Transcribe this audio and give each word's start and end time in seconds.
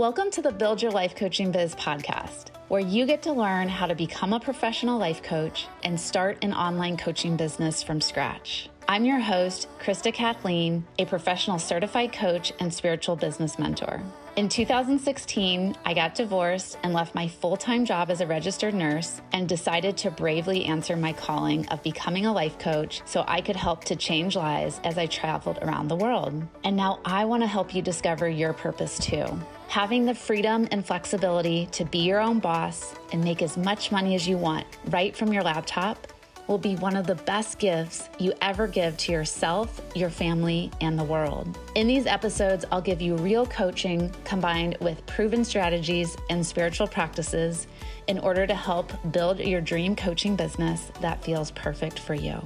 Welcome 0.00 0.30
to 0.30 0.40
the 0.40 0.50
Build 0.50 0.80
Your 0.80 0.92
Life 0.92 1.14
Coaching 1.14 1.52
Biz 1.52 1.74
podcast, 1.74 2.46
where 2.68 2.80
you 2.80 3.04
get 3.04 3.20
to 3.24 3.34
learn 3.34 3.68
how 3.68 3.84
to 3.84 3.94
become 3.94 4.32
a 4.32 4.40
professional 4.40 4.98
life 4.98 5.22
coach 5.22 5.66
and 5.84 6.00
start 6.00 6.38
an 6.40 6.54
online 6.54 6.96
coaching 6.96 7.36
business 7.36 7.82
from 7.82 8.00
scratch. 8.00 8.70
I'm 8.88 9.04
your 9.04 9.20
host, 9.20 9.68
Krista 9.78 10.10
Kathleen, 10.10 10.86
a 10.98 11.04
professional 11.04 11.58
certified 11.58 12.14
coach 12.14 12.50
and 12.60 12.72
spiritual 12.72 13.14
business 13.14 13.58
mentor. 13.58 14.02
In 14.36 14.48
2016, 14.48 15.74
I 15.84 15.92
got 15.92 16.14
divorced 16.14 16.78
and 16.84 16.92
left 16.92 17.16
my 17.16 17.26
full 17.26 17.56
time 17.56 17.84
job 17.84 18.10
as 18.10 18.20
a 18.20 18.26
registered 18.26 18.74
nurse 18.74 19.20
and 19.32 19.48
decided 19.48 19.96
to 19.98 20.10
bravely 20.10 20.66
answer 20.66 20.96
my 20.96 21.12
calling 21.12 21.66
of 21.68 21.82
becoming 21.82 22.26
a 22.26 22.32
life 22.32 22.56
coach 22.56 23.02
so 23.04 23.24
I 23.26 23.40
could 23.40 23.56
help 23.56 23.82
to 23.84 23.96
change 23.96 24.36
lives 24.36 24.80
as 24.84 24.98
I 24.98 25.06
traveled 25.06 25.58
around 25.62 25.88
the 25.88 25.96
world. 25.96 26.46
And 26.62 26.76
now 26.76 27.00
I 27.04 27.24
want 27.24 27.42
to 27.42 27.48
help 27.48 27.74
you 27.74 27.82
discover 27.82 28.28
your 28.28 28.52
purpose 28.52 29.00
too. 29.00 29.26
Having 29.66 30.06
the 30.06 30.14
freedom 30.14 30.68
and 30.70 30.86
flexibility 30.86 31.66
to 31.72 31.84
be 31.84 31.98
your 31.98 32.20
own 32.20 32.38
boss 32.38 32.94
and 33.12 33.22
make 33.24 33.42
as 33.42 33.56
much 33.56 33.90
money 33.90 34.14
as 34.14 34.28
you 34.28 34.38
want 34.38 34.64
right 34.86 35.14
from 35.14 35.32
your 35.32 35.42
laptop 35.42 36.06
will 36.46 36.58
be 36.58 36.76
one 36.76 36.96
of 36.96 37.06
the 37.06 37.14
best 37.14 37.58
gifts 37.58 38.08
you 38.18 38.32
ever 38.42 38.66
give 38.66 38.96
to 38.98 39.12
yourself, 39.12 39.80
your 39.94 40.10
family, 40.10 40.70
and 40.80 40.98
the 40.98 41.04
world. 41.04 41.58
In 41.74 41.86
these 41.86 42.06
episodes, 42.06 42.64
I'll 42.70 42.80
give 42.80 43.00
you 43.00 43.16
real 43.16 43.46
coaching 43.46 44.12
combined 44.24 44.76
with 44.80 45.04
proven 45.06 45.44
strategies 45.44 46.16
and 46.28 46.44
spiritual 46.44 46.86
practices 46.86 47.66
in 48.06 48.18
order 48.18 48.46
to 48.46 48.54
help 48.54 48.92
build 49.12 49.38
your 49.38 49.60
dream 49.60 49.94
coaching 49.94 50.36
business 50.36 50.90
that 51.00 51.22
feels 51.22 51.50
perfect 51.52 51.98
for 51.98 52.14
you. 52.14 52.40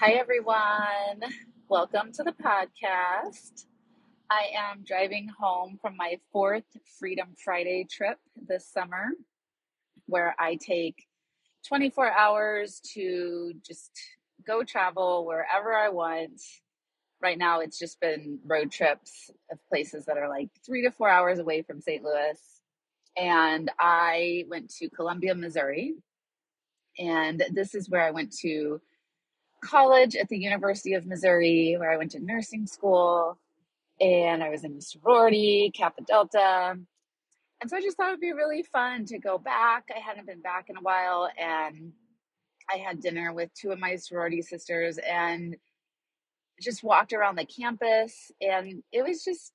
Hi, 0.00 0.14
everyone. 0.14 1.22
Welcome 1.68 2.12
to 2.14 2.24
the 2.24 2.32
podcast. 2.32 3.66
I 4.32 4.48
am 4.56 4.82
driving 4.82 5.28
home 5.28 5.78
from 5.82 5.94
my 5.94 6.18
fourth 6.32 6.64
Freedom 6.98 7.34
Friday 7.44 7.86
trip 7.90 8.16
this 8.34 8.66
summer, 8.66 9.10
where 10.06 10.34
I 10.38 10.56
take 10.56 11.04
24 11.68 12.10
hours 12.10 12.80
to 12.94 13.52
just 13.66 13.90
go 14.46 14.64
travel 14.64 15.26
wherever 15.26 15.74
I 15.74 15.90
want. 15.90 16.40
Right 17.20 17.36
now, 17.36 17.60
it's 17.60 17.78
just 17.78 18.00
been 18.00 18.38
road 18.46 18.72
trips 18.72 19.30
of 19.50 19.58
places 19.68 20.06
that 20.06 20.16
are 20.16 20.30
like 20.30 20.48
three 20.64 20.80
to 20.84 20.90
four 20.90 21.10
hours 21.10 21.38
away 21.38 21.60
from 21.60 21.82
St. 21.82 22.02
Louis. 22.02 22.38
And 23.18 23.70
I 23.78 24.46
went 24.48 24.70
to 24.76 24.88
Columbia, 24.88 25.34
Missouri. 25.34 25.92
And 26.98 27.44
this 27.52 27.74
is 27.74 27.90
where 27.90 28.02
I 28.02 28.12
went 28.12 28.32
to 28.38 28.80
college 29.62 30.16
at 30.16 30.30
the 30.30 30.38
University 30.38 30.94
of 30.94 31.04
Missouri, 31.04 31.76
where 31.78 31.92
I 31.92 31.98
went 31.98 32.12
to 32.12 32.18
nursing 32.18 32.66
school 32.66 33.36
and 34.00 34.42
I 34.42 34.48
was 34.48 34.64
in 34.64 34.76
a 34.76 34.80
sorority, 34.80 35.72
Kappa 35.74 36.02
Delta. 36.02 36.76
And 37.60 37.70
so 37.70 37.76
I 37.76 37.80
just 37.80 37.96
thought 37.96 38.08
it'd 38.08 38.20
be 38.20 38.32
really 38.32 38.64
fun 38.64 39.04
to 39.06 39.18
go 39.18 39.38
back. 39.38 39.84
I 39.94 40.00
hadn't 40.00 40.26
been 40.26 40.40
back 40.40 40.66
in 40.68 40.76
a 40.76 40.80
while, 40.80 41.28
and 41.38 41.92
I 42.72 42.78
had 42.78 43.00
dinner 43.00 43.32
with 43.32 43.50
two 43.54 43.70
of 43.70 43.78
my 43.78 43.96
sorority 43.96 44.42
sisters 44.42 44.98
and 44.98 45.56
just 46.60 46.82
walked 46.82 47.12
around 47.12 47.36
the 47.36 47.46
campus. 47.46 48.30
And 48.40 48.82
it 48.92 49.02
was 49.02 49.24
just, 49.24 49.52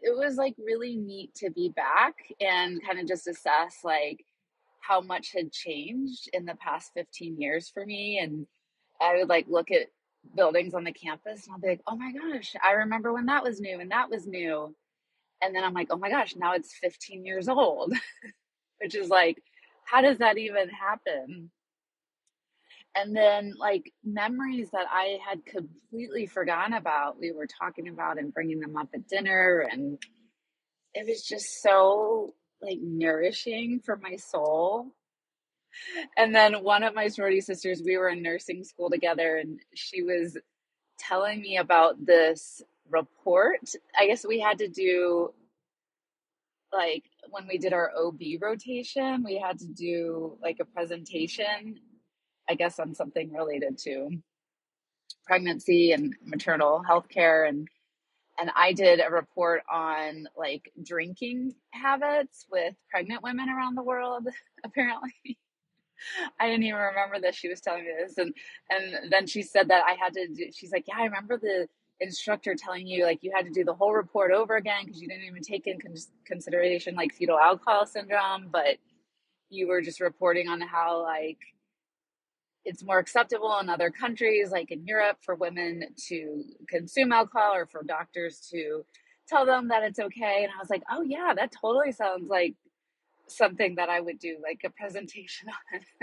it 0.00 0.16
was 0.16 0.36
like 0.36 0.54
really 0.58 0.96
neat 0.96 1.34
to 1.36 1.50
be 1.50 1.70
back 1.70 2.14
and 2.40 2.84
kind 2.84 2.98
of 2.98 3.06
just 3.06 3.26
assess 3.26 3.78
like 3.84 4.24
how 4.80 5.00
much 5.00 5.32
had 5.32 5.52
changed 5.52 6.28
in 6.32 6.44
the 6.44 6.54
past 6.56 6.92
15 6.94 7.40
years 7.40 7.70
for 7.72 7.84
me. 7.84 8.18
And 8.18 8.46
I 9.00 9.16
would 9.16 9.28
like 9.28 9.46
look 9.48 9.70
at 9.70 9.88
buildings 10.34 10.74
on 10.74 10.84
the 10.84 10.92
campus 10.92 11.46
and 11.46 11.54
I'll 11.54 11.60
be 11.60 11.68
like, 11.68 11.82
oh 11.86 11.96
my 11.96 12.12
gosh, 12.12 12.54
I 12.62 12.72
remember 12.72 13.12
when 13.12 13.26
that 13.26 13.44
was 13.44 13.60
new 13.60 13.80
and 13.80 13.90
that 13.90 14.10
was 14.10 14.26
new. 14.26 14.74
And 15.42 15.54
then 15.54 15.64
I'm 15.64 15.74
like, 15.74 15.88
oh 15.90 15.98
my 15.98 16.10
gosh, 16.10 16.34
now 16.36 16.54
it's 16.54 16.76
15 16.80 17.24
years 17.24 17.48
old, 17.48 17.92
which 18.80 18.94
is 18.94 19.08
like, 19.08 19.42
how 19.84 20.00
does 20.00 20.18
that 20.18 20.38
even 20.38 20.68
happen? 20.68 21.50
And 22.96 23.14
then, 23.14 23.52
like, 23.58 23.92
memories 24.02 24.70
that 24.72 24.86
I 24.90 25.18
had 25.28 25.44
completely 25.44 26.26
forgotten 26.26 26.72
about, 26.72 27.20
we 27.20 27.30
were 27.30 27.46
talking 27.46 27.88
about 27.88 28.18
and 28.18 28.32
bringing 28.32 28.58
them 28.58 28.74
up 28.74 28.88
at 28.94 29.06
dinner. 29.06 29.68
And 29.70 29.98
it 30.94 31.06
was 31.06 31.22
just 31.22 31.62
so, 31.62 32.34
like, 32.62 32.78
nourishing 32.80 33.80
for 33.84 33.98
my 33.98 34.16
soul 34.16 34.95
and 36.16 36.34
then 36.34 36.62
one 36.62 36.82
of 36.82 36.94
my 36.94 37.08
sorority 37.08 37.40
sisters, 37.40 37.82
we 37.84 37.96
were 37.96 38.08
in 38.08 38.22
nursing 38.22 38.64
school 38.64 38.90
together, 38.90 39.36
and 39.36 39.60
she 39.74 40.02
was 40.02 40.36
telling 40.98 41.40
me 41.40 41.58
about 41.58 42.04
this 42.04 42.62
report. 42.90 43.60
I 43.98 44.06
guess 44.06 44.26
we 44.26 44.40
had 44.40 44.58
to 44.58 44.68
do 44.68 45.32
like 46.72 47.04
when 47.30 47.46
we 47.48 47.58
did 47.58 47.72
our 47.72 47.92
OB 47.96 48.20
rotation, 48.40 49.24
we 49.24 49.38
had 49.38 49.58
to 49.60 49.66
do 49.66 50.36
like 50.42 50.58
a 50.60 50.64
presentation, 50.64 51.76
I 52.48 52.54
guess 52.54 52.78
on 52.78 52.94
something 52.94 53.32
related 53.32 53.78
to 53.84 54.10
pregnancy 55.26 55.92
and 55.92 56.14
maternal 56.24 56.82
health 56.82 57.08
care 57.08 57.44
and 57.44 57.68
and 58.38 58.50
I 58.54 58.72
did 58.72 59.00
a 59.00 59.10
report 59.10 59.62
on 59.72 60.28
like 60.36 60.70
drinking 60.84 61.54
habits 61.72 62.46
with 62.50 62.74
pregnant 62.90 63.22
women 63.22 63.48
around 63.48 63.76
the 63.76 63.82
world 63.82 64.28
apparently. 64.64 65.14
I 66.40 66.48
didn't 66.48 66.64
even 66.64 66.80
remember 66.80 67.20
that 67.22 67.34
she 67.34 67.48
was 67.48 67.60
telling 67.60 67.84
me 67.84 67.90
this, 68.00 68.18
and 68.18 68.34
and 68.70 69.12
then 69.12 69.26
she 69.26 69.42
said 69.42 69.68
that 69.68 69.84
I 69.86 69.94
had 69.94 70.14
to. 70.14 70.28
do 70.28 70.50
She's 70.52 70.72
like, 70.72 70.84
yeah, 70.88 70.96
I 70.98 71.04
remember 71.04 71.38
the 71.38 71.68
instructor 72.00 72.54
telling 72.54 72.86
you 72.86 73.04
like 73.04 73.20
you 73.22 73.32
had 73.34 73.46
to 73.46 73.52
do 73.52 73.64
the 73.64 73.74
whole 73.74 73.92
report 73.94 74.30
over 74.32 74.56
again 74.56 74.84
because 74.84 75.00
you 75.00 75.08
didn't 75.08 75.24
even 75.24 75.42
take 75.42 75.66
in 75.66 75.80
con- 75.80 75.94
consideration 76.26 76.94
like 76.94 77.14
fetal 77.14 77.38
alcohol 77.38 77.86
syndrome, 77.86 78.48
but 78.52 78.76
you 79.50 79.68
were 79.68 79.82
just 79.82 80.00
reporting 80.00 80.48
on 80.48 80.60
how 80.60 81.02
like 81.02 81.38
it's 82.64 82.84
more 82.84 82.98
acceptable 82.98 83.58
in 83.60 83.68
other 83.70 83.90
countries 83.90 84.50
like 84.50 84.70
in 84.72 84.86
Europe 84.86 85.18
for 85.22 85.34
women 85.36 85.84
to 86.08 86.44
consume 86.68 87.12
alcohol 87.12 87.54
or 87.54 87.66
for 87.66 87.82
doctors 87.84 88.48
to 88.52 88.84
tell 89.28 89.46
them 89.46 89.68
that 89.68 89.82
it's 89.84 89.98
okay 90.00 90.42
and 90.44 90.52
I 90.54 90.58
was 90.60 90.70
like, 90.70 90.82
"Oh 90.90 91.02
yeah, 91.02 91.32
that 91.36 91.52
totally 91.52 91.92
sounds 91.92 92.28
like 92.28 92.54
something 93.28 93.74
that 93.76 93.88
I 93.88 94.00
would 94.00 94.18
do, 94.18 94.36
like 94.42 94.62
a 94.64 94.70
presentation 94.70 95.48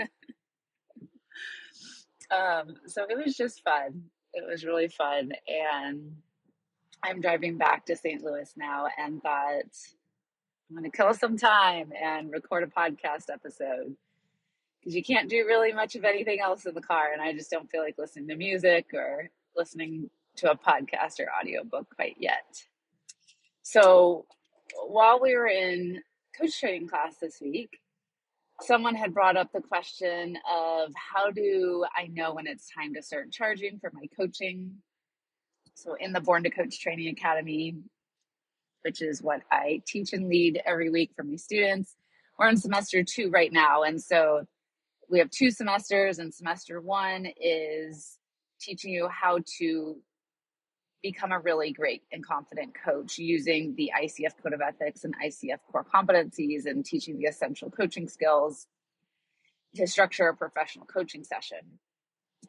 on. 2.30 2.68
um, 2.68 2.76
so 2.86 3.04
it 3.08 3.16
was 3.16 3.36
just 3.36 3.62
fun. 3.62 4.04
It 4.32 4.44
was 4.46 4.64
really 4.64 4.88
fun. 4.88 5.32
And 5.48 6.16
I'm 7.02 7.20
driving 7.20 7.58
back 7.58 7.86
to 7.86 7.96
St. 7.96 8.22
Louis 8.22 8.50
now 8.56 8.86
and 8.98 9.22
thought 9.22 9.64
I'm 10.68 10.76
going 10.76 10.90
to 10.90 10.96
kill 10.96 11.12
some 11.14 11.36
time 11.36 11.92
and 12.00 12.32
record 12.32 12.62
a 12.62 12.66
podcast 12.66 13.30
episode 13.32 13.94
because 14.80 14.94
you 14.94 15.02
can't 15.02 15.30
do 15.30 15.44
really 15.46 15.72
much 15.72 15.96
of 15.96 16.04
anything 16.04 16.40
else 16.40 16.66
in 16.66 16.74
the 16.74 16.80
car. 16.80 17.12
And 17.12 17.22
I 17.22 17.32
just 17.32 17.50
don't 17.50 17.70
feel 17.70 17.82
like 17.82 17.96
listening 17.98 18.28
to 18.28 18.36
music 18.36 18.86
or 18.92 19.30
listening 19.56 20.10
to 20.36 20.50
a 20.50 20.56
podcast 20.56 21.20
or 21.20 21.28
audiobook 21.40 21.86
quite 21.94 22.16
yet. 22.18 22.62
So 23.62 24.26
while 24.86 25.20
we 25.20 25.36
were 25.36 25.46
in 25.46 26.02
coach 26.38 26.58
training 26.58 26.88
class 26.88 27.16
this 27.20 27.38
week, 27.40 27.78
someone 28.60 28.94
had 28.94 29.14
brought 29.14 29.36
up 29.36 29.50
the 29.52 29.60
question 29.60 30.36
of 30.50 30.92
how 30.94 31.30
do 31.30 31.84
I 31.96 32.06
know 32.06 32.34
when 32.34 32.46
it's 32.46 32.68
time 32.70 32.94
to 32.94 33.02
start 33.02 33.32
charging 33.32 33.78
for 33.78 33.90
my 33.92 34.06
coaching? 34.16 34.72
So, 35.74 35.94
in 35.98 36.12
the 36.12 36.20
Born 36.20 36.44
to 36.44 36.50
Coach 36.50 36.80
Training 36.80 37.08
Academy, 37.08 37.76
which 38.82 39.02
is 39.02 39.22
what 39.22 39.40
I 39.50 39.82
teach 39.86 40.12
and 40.12 40.28
lead 40.28 40.60
every 40.64 40.90
week 40.90 41.10
for 41.16 41.24
my 41.24 41.36
students, 41.36 41.96
we're 42.38 42.48
in 42.48 42.56
semester 42.56 43.02
two 43.02 43.30
right 43.30 43.52
now. 43.52 43.82
And 43.82 44.00
so 44.00 44.44
we 45.08 45.18
have 45.18 45.30
two 45.30 45.50
semesters, 45.50 46.18
and 46.18 46.32
semester 46.32 46.80
one 46.80 47.26
is 47.40 48.18
teaching 48.60 48.92
you 48.92 49.08
how 49.08 49.40
to 49.58 49.96
become 51.04 51.32
a 51.32 51.38
really 51.38 51.70
great 51.70 52.02
and 52.10 52.26
confident 52.26 52.72
coach 52.82 53.18
using 53.18 53.74
the 53.76 53.92
ICF 54.02 54.32
Code 54.42 54.54
of 54.54 54.62
Ethics 54.62 55.04
and 55.04 55.14
ICF 55.22 55.58
core 55.70 55.84
competencies 55.84 56.64
and 56.64 56.82
teaching 56.82 57.18
the 57.18 57.26
essential 57.26 57.70
coaching 57.70 58.08
skills 58.08 58.66
to 59.76 59.86
structure 59.86 60.28
a 60.28 60.34
professional 60.34 60.86
coaching 60.86 61.22
session. 61.22 61.58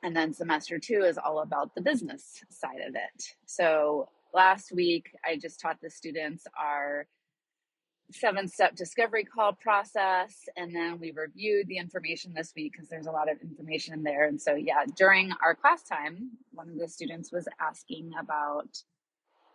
And 0.02 0.16
then 0.16 0.34
semester 0.34 0.80
two 0.80 1.04
is 1.04 1.18
all 1.18 1.40
about 1.40 1.76
the 1.76 1.82
business 1.82 2.46
side 2.50 2.80
of 2.88 2.96
it. 2.96 3.36
So 3.46 4.08
last 4.34 4.72
week, 4.72 5.12
I 5.26 5.36
just 5.36 5.60
taught 5.60 5.82
the 5.82 5.90
students 5.90 6.48
our 6.58 7.08
seven 8.12 8.48
step 8.48 8.76
discovery 8.76 9.24
call 9.24 9.54
process 9.54 10.36
and 10.58 10.76
then 10.76 11.00
we 11.00 11.12
reviewed 11.12 11.68
the 11.68 11.78
information 11.78 12.34
this 12.36 12.54
week 12.56 12.72
because 12.72 12.88
there's 12.88 13.08
a 13.08 13.12
lot 13.12 13.32
of 13.32 13.42
information 13.42 13.94
in 13.94 14.04
there 14.04 14.28
and 14.28 14.40
so 14.40 14.54
yeah 14.54 14.86
during 14.96 15.32
our 15.44 15.56
class 15.56 15.84
time 15.84 16.30
one 16.52 16.70
of 16.70 16.78
the 16.78 16.88
students 16.88 17.32
was 17.32 17.48
asking 17.60 18.12
about 18.20 18.70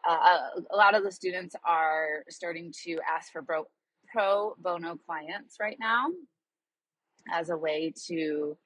uh, 0.09 0.39
a 0.71 0.77
lot 0.77 0.95
of 0.95 1.05
the 1.05 1.13
students 1.13 1.55
are 1.65 2.25
starting 2.29 2.73
to 2.85 2.99
ask 3.09 3.31
for 3.31 3.43
bro- 3.43 3.69
pro 4.13 4.55
bono 4.59 4.97
clients 4.97 5.57
right 5.61 5.77
now 5.79 6.07
as 7.33 7.51
a 7.51 7.57
way 7.57 7.93
to 8.07 8.57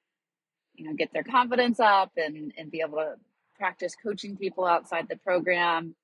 you 0.74 0.84
know 0.86 0.94
get 0.94 1.12
their 1.12 1.24
confidence 1.24 1.78
up 1.78 2.12
and 2.16 2.52
and 2.56 2.70
be 2.70 2.80
able 2.80 2.98
to 2.98 3.14
practice 3.56 3.94
coaching 4.00 4.36
people 4.36 4.64
outside 4.64 5.08
the 5.08 5.16
program. 5.16 5.94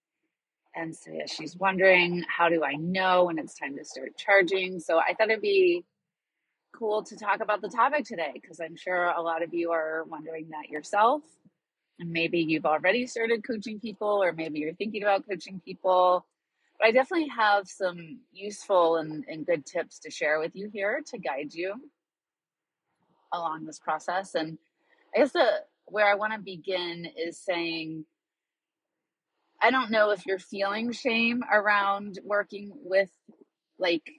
And 0.74 0.94
so 0.94 1.10
yeah, 1.12 1.26
she's 1.26 1.56
wondering, 1.56 2.24
how 2.28 2.48
do 2.48 2.62
I 2.64 2.74
know 2.74 3.24
when 3.24 3.38
it's 3.38 3.54
time 3.54 3.76
to 3.76 3.84
start 3.84 4.16
charging? 4.16 4.78
So 4.80 4.98
I 4.98 5.14
thought 5.14 5.30
it'd 5.30 5.42
be 5.42 5.84
cool 6.72 7.02
to 7.02 7.16
talk 7.16 7.40
about 7.40 7.60
the 7.60 7.68
topic 7.68 8.04
today 8.04 8.30
because 8.34 8.60
I'm 8.60 8.76
sure 8.76 9.06
a 9.06 9.20
lot 9.20 9.42
of 9.42 9.52
you 9.52 9.72
are 9.72 10.04
wondering 10.04 10.48
that 10.50 10.70
yourself. 10.70 11.22
And 11.98 12.10
maybe 12.10 12.38
you've 12.38 12.66
already 12.66 13.06
started 13.06 13.46
coaching 13.46 13.78
people, 13.80 14.22
or 14.22 14.32
maybe 14.32 14.60
you're 14.60 14.74
thinking 14.74 15.02
about 15.02 15.28
coaching 15.28 15.60
people. 15.64 16.24
But 16.78 16.88
I 16.88 16.92
definitely 16.92 17.28
have 17.28 17.68
some 17.68 18.20
useful 18.32 18.96
and, 18.96 19.24
and 19.28 19.44
good 19.44 19.66
tips 19.66 19.98
to 20.00 20.10
share 20.10 20.38
with 20.38 20.54
you 20.54 20.70
here 20.72 21.02
to 21.08 21.18
guide 21.18 21.52
you 21.52 21.74
along 23.32 23.66
this 23.66 23.78
process. 23.78 24.34
And 24.34 24.56
I 25.14 25.18
guess 25.18 25.32
the 25.32 25.46
where 25.86 26.10
I 26.10 26.14
want 26.14 26.32
to 26.32 26.38
begin 26.38 27.06
is 27.18 27.36
saying 27.36 28.04
I 29.60 29.70
don't 29.70 29.90
know 29.90 30.10
if 30.10 30.26
you're 30.26 30.38
feeling 30.38 30.92
shame 30.92 31.42
around 31.52 32.18
working 32.24 32.72
with 32.74 33.10
like 33.78 34.10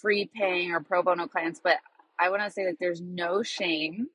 free 0.00 0.30
paying 0.34 0.72
or 0.72 0.80
pro 0.80 1.02
bono 1.02 1.26
clients, 1.26 1.60
but 1.62 1.78
I 2.18 2.30
want 2.30 2.42
to 2.42 2.50
say 2.50 2.66
that 2.66 2.76
there's 2.78 3.00
no 3.00 3.42
shame 3.42 4.08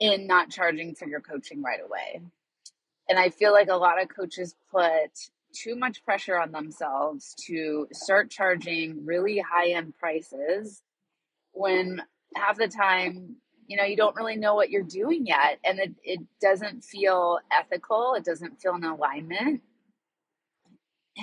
in 0.00 0.26
not 0.26 0.50
charging 0.50 0.94
for 0.94 1.06
your 1.06 1.20
coaching 1.20 1.62
right 1.62 1.80
away. 1.84 2.20
And 3.08 3.18
I 3.18 3.30
feel 3.30 3.52
like 3.52 3.68
a 3.68 3.76
lot 3.76 4.00
of 4.00 4.08
coaches 4.08 4.54
put 4.70 5.10
too 5.52 5.76
much 5.76 6.04
pressure 6.04 6.38
on 6.38 6.50
themselves 6.52 7.34
to 7.46 7.86
start 7.92 8.30
charging 8.30 9.04
really 9.04 9.38
high 9.38 9.70
end 9.70 9.94
prices 9.98 10.82
when 11.52 12.02
half 12.34 12.56
the 12.56 12.68
time 12.68 13.36
you 13.66 13.76
know 13.76 13.84
you 13.84 13.96
don't 13.96 14.16
really 14.16 14.36
know 14.36 14.54
what 14.54 14.70
you're 14.70 14.82
doing 14.82 15.26
yet 15.26 15.58
and 15.64 15.78
it, 15.78 15.92
it 16.02 16.20
doesn't 16.40 16.84
feel 16.84 17.38
ethical 17.52 18.14
it 18.14 18.24
doesn't 18.24 18.60
feel 18.60 18.74
in 18.74 18.84
alignment. 18.84 19.62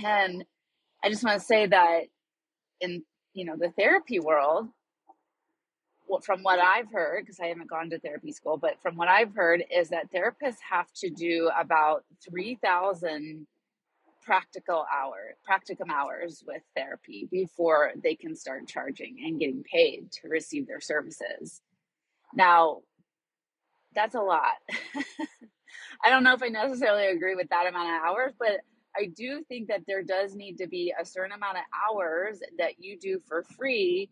And 0.04 0.46
i 1.04 1.10
just 1.10 1.24
want 1.24 1.40
to 1.40 1.46
say 1.46 1.66
that 1.66 2.04
in 2.82 3.04
you 3.34 3.46
know 3.46 3.56
the 3.58 3.72
therapy 3.72 4.20
world 4.20 4.68
from 6.24 6.42
what 6.42 6.60
i've 6.60 6.92
heard 6.92 7.24
because 7.24 7.40
i 7.40 7.48
haven't 7.48 7.70
gone 7.70 7.90
to 7.90 8.00
therapy 8.00 8.32
school 8.32 8.58
but 8.58 8.82
from 8.82 8.96
what 8.96 9.08
i've 9.08 9.34
heard 9.36 9.64
is 9.76 9.90
that 9.90 10.12
therapists 10.12 10.58
have 10.68 10.92
to 10.94 11.10
do 11.10 11.50
about 11.58 12.04
3000 12.28 13.46
practical 14.24 14.86
hour 14.94 15.36
practicum 15.48 15.90
hours 15.92 16.44
with 16.48 16.62
therapy 16.76 17.28
before 17.32 17.92
they 18.04 18.16
can 18.16 18.36
start 18.36 18.68
charging 18.68 19.18
and 19.24 19.40
getting 19.40 19.64
paid 19.64 20.12
to 20.12 20.28
receive 20.28 20.68
their 20.68 20.82
services 20.82 21.62
now 22.34 22.80
that's 23.96 24.16
a 24.16 24.22
lot. 24.22 24.54
I 26.04 26.10
don't 26.10 26.24
know 26.24 26.34
if 26.34 26.44
i 26.44 26.48
necessarily 26.48 27.08
agree 27.08 27.36
with 27.36 27.50
that 27.50 27.68
amount 27.68 27.90
of 27.90 28.02
hours 28.04 28.34
but 28.40 28.62
i 28.98 29.06
do 29.06 29.44
think 29.48 29.68
that 29.68 29.82
there 29.88 30.04
does 30.04 30.36
need 30.36 30.58
to 30.58 30.68
be 30.68 30.94
a 31.00 31.06
certain 31.06 31.32
amount 31.34 31.58
of 31.58 31.64
hours 31.90 32.40
that 32.58 32.74
you 32.80 32.98
do 33.00 33.20
for 33.28 33.44
free 33.44 34.10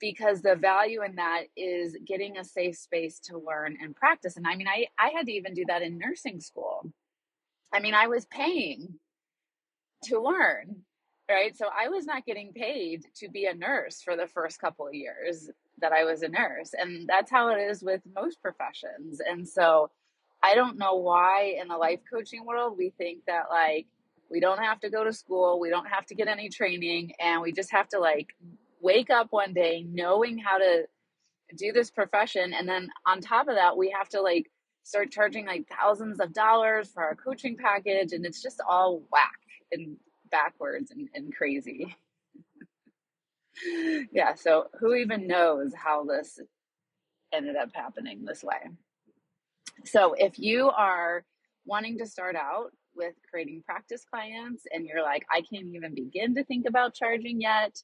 because 0.00 0.42
the 0.42 0.56
value 0.56 1.02
in 1.02 1.16
that 1.16 1.44
is 1.56 1.96
getting 2.06 2.38
a 2.38 2.44
safe 2.44 2.76
space 2.76 3.18
to 3.20 3.38
learn 3.38 3.76
and 3.82 3.96
practice. 3.96 4.36
And 4.36 4.46
i 4.46 4.56
mean 4.56 4.68
i 4.68 4.86
i 4.98 5.10
had 5.10 5.26
to 5.26 5.32
even 5.32 5.54
do 5.54 5.64
that 5.68 5.82
in 5.82 5.98
nursing 5.98 6.40
school. 6.40 6.92
I 7.72 7.80
mean 7.80 7.94
i 7.94 8.06
was 8.08 8.26
paying 8.26 8.94
to 10.04 10.20
learn, 10.20 10.82
right? 11.30 11.56
So 11.56 11.66
I 11.76 11.88
was 11.88 12.06
not 12.06 12.26
getting 12.26 12.52
paid 12.52 13.04
to 13.16 13.28
be 13.28 13.46
a 13.46 13.54
nurse 13.54 14.02
for 14.02 14.16
the 14.16 14.26
first 14.26 14.60
couple 14.60 14.86
of 14.86 14.94
years 14.94 15.50
that 15.80 15.92
I 15.92 16.04
was 16.04 16.22
a 16.22 16.28
nurse. 16.28 16.72
And 16.76 17.08
that's 17.08 17.30
how 17.30 17.48
it 17.48 17.60
is 17.60 17.82
with 17.82 18.00
most 18.14 18.40
professions. 18.40 19.20
And 19.20 19.48
so 19.48 19.90
I 20.42 20.54
don't 20.54 20.78
know 20.78 20.94
why 20.96 21.56
in 21.60 21.68
the 21.68 21.76
life 21.76 22.00
coaching 22.12 22.44
world 22.46 22.76
we 22.78 22.90
think 22.90 23.24
that 23.26 23.44
like 23.50 23.86
we 24.30 24.40
don't 24.40 24.58
have 24.58 24.80
to 24.80 24.90
go 24.90 25.04
to 25.04 25.12
school, 25.12 25.60
we 25.60 25.70
don't 25.70 25.88
have 25.88 26.06
to 26.06 26.14
get 26.14 26.28
any 26.28 26.48
training, 26.48 27.12
and 27.20 27.42
we 27.42 27.52
just 27.52 27.70
have 27.70 27.88
to 27.90 27.98
like 27.98 28.28
wake 28.80 29.10
up 29.10 29.28
one 29.30 29.52
day 29.52 29.84
knowing 29.88 30.38
how 30.38 30.58
to 30.58 30.86
do 31.56 31.72
this 31.72 31.90
profession. 31.90 32.52
And 32.52 32.68
then 32.68 32.88
on 33.06 33.20
top 33.20 33.48
of 33.48 33.54
that, 33.54 33.76
we 33.76 33.94
have 33.96 34.08
to 34.10 34.20
like 34.20 34.50
start 34.82 35.10
charging 35.10 35.46
like 35.46 35.66
thousands 35.68 36.20
of 36.20 36.32
dollars 36.32 36.90
for 36.92 37.02
our 37.02 37.14
coaching 37.14 37.56
package. 37.56 38.12
And 38.12 38.24
it's 38.26 38.42
just 38.42 38.60
all 38.68 39.02
whack 39.10 39.40
and 39.72 39.96
backwards 40.30 40.90
and, 40.90 41.08
and 41.14 41.34
crazy. 41.34 41.96
yeah, 44.12 44.34
so 44.34 44.66
who 44.78 44.94
even 44.94 45.26
knows 45.26 45.72
how 45.74 46.04
this 46.04 46.38
ended 47.32 47.56
up 47.56 47.70
happening 47.74 48.24
this 48.24 48.42
way? 48.42 48.70
So 49.84 50.14
if 50.14 50.38
you 50.38 50.70
are 50.70 51.24
wanting 51.64 51.98
to 51.98 52.06
start 52.06 52.36
out 52.36 52.70
with 52.94 53.14
creating 53.30 53.62
practice 53.64 54.04
clients 54.10 54.64
and 54.72 54.86
you're 54.86 55.02
like, 55.02 55.26
I 55.30 55.42
can't 55.42 55.66
even 55.74 55.94
begin 55.94 56.34
to 56.36 56.44
think 56.44 56.66
about 56.66 56.94
charging 56.94 57.40
yet, 57.40 57.76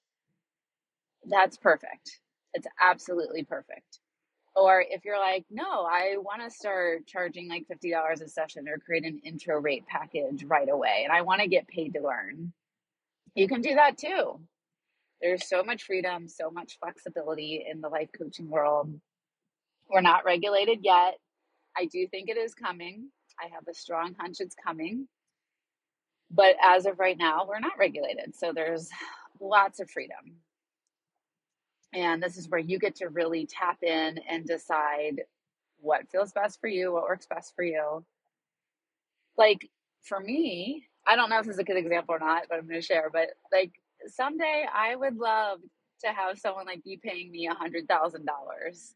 that's 1.24 1.56
perfect. 1.56 2.20
It's 2.54 2.66
absolutely 2.80 3.44
perfect. 3.44 4.00
Or 4.54 4.84
if 4.86 5.04
you're 5.04 5.18
like, 5.18 5.46
no, 5.50 5.86
I 5.86 6.16
want 6.18 6.42
to 6.42 6.50
start 6.50 7.06
charging 7.06 7.48
like 7.48 7.66
$50 7.72 8.20
a 8.20 8.28
session 8.28 8.68
or 8.68 8.78
create 8.78 9.04
an 9.04 9.20
intro 9.24 9.58
rate 9.58 9.86
package 9.86 10.44
right 10.44 10.68
away 10.68 11.02
and 11.04 11.12
I 11.12 11.22
want 11.22 11.40
to 11.40 11.48
get 11.48 11.68
paid 11.68 11.94
to 11.94 12.02
learn, 12.02 12.52
you 13.34 13.48
can 13.48 13.62
do 13.62 13.74
that 13.76 13.96
too. 13.96 14.40
There's 15.22 15.48
so 15.48 15.62
much 15.62 15.84
freedom, 15.84 16.28
so 16.28 16.50
much 16.50 16.78
flexibility 16.80 17.64
in 17.70 17.80
the 17.80 17.88
life 17.88 18.10
coaching 18.16 18.50
world. 18.50 18.92
We're 19.88 20.00
not 20.00 20.24
regulated 20.24 20.80
yet. 20.82 21.18
I 21.76 21.86
do 21.86 22.06
think 22.08 22.28
it 22.28 22.36
is 22.36 22.54
coming. 22.54 23.08
I 23.40 23.46
have 23.54 23.68
a 23.68 23.74
strong 23.74 24.14
hunch 24.18 24.38
it's 24.40 24.56
coming. 24.56 25.08
But 26.30 26.56
as 26.62 26.86
of 26.86 26.98
right 26.98 27.16
now, 27.16 27.46
we're 27.48 27.60
not 27.60 27.78
regulated. 27.78 28.34
So 28.34 28.52
there's 28.52 28.90
lots 29.40 29.80
of 29.80 29.90
freedom. 29.90 30.36
And 31.94 32.22
this 32.22 32.38
is 32.38 32.48
where 32.48 32.60
you 32.60 32.78
get 32.78 32.96
to 32.96 33.08
really 33.08 33.46
tap 33.46 33.82
in 33.82 34.18
and 34.28 34.46
decide 34.46 35.22
what 35.78 36.08
feels 36.10 36.32
best 36.32 36.60
for 36.60 36.68
you, 36.68 36.92
what 36.92 37.04
works 37.04 37.26
best 37.26 37.54
for 37.54 37.64
you. 37.64 38.04
Like 39.36 39.68
for 40.02 40.20
me, 40.20 40.86
I 41.06 41.16
don't 41.16 41.30
know 41.30 41.38
if 41.38 41.46
this 41.46 41.54
is 41.56 41.60
a 41.60 41.64
good 41.64 41.76
example 41.76 42.14
or 42.14 42.18
not, 42.18 42.44
but 42.48 42.58
I'm 42.58 42.66
going 42.66 42.80
to 42.80 42.86
share. 42.86 43.10
But 43.12 43.30
like 43.52 43.72
someday 44.08 44.66
I 44.72 44.96
would 44.96 45.16
love 45.16 45.60
to 46.04 46.08
have 46.08 46.38
someone 46.38 46.66
like 46.66 46.84
be 46.84 46.98
paying 47.02 47.30
me 47.30 47.46
a 47.46 47.54
hundred 47.54 47.88
thousand 47.88 48.26
dollars 48.26 48.94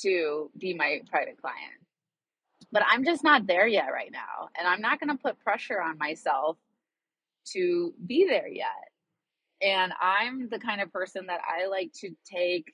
to 0.00 0.50
be 0.58 0.74
my 0.74 1.00
private 1.10 1.40
client. 1.40 1.72
But 2.72 2.82
I'm 2.90 3.04
just 3.04 3.22
not 3.22 3.46
there 3.46 3.66
yet 3.66 3.92
right 3.92 4.10
now. 4.10 4.48
And 4.58 4.66
I'm 4.66 4.80
not 4.80 5.00
to 5.00 5.16
put 5.16 5.38
pressure 5.38 5.80
on 5.80 5.98
myself 5.98 6.56
to 7.52 7.94
be 8.04 8.26
there 8.28 8.48
yet. 8.48 8.66
And 9.62 9.92
I'm 10.00 10.48
the 10.48 10.58
kind 10.58 10.80
of 10.80 10.92
person 10.92 11.26
that 11.26 11.40
I 11.46 11.66
like 11.66 11.92
to 12.00 12.10
take, 12.24 12.72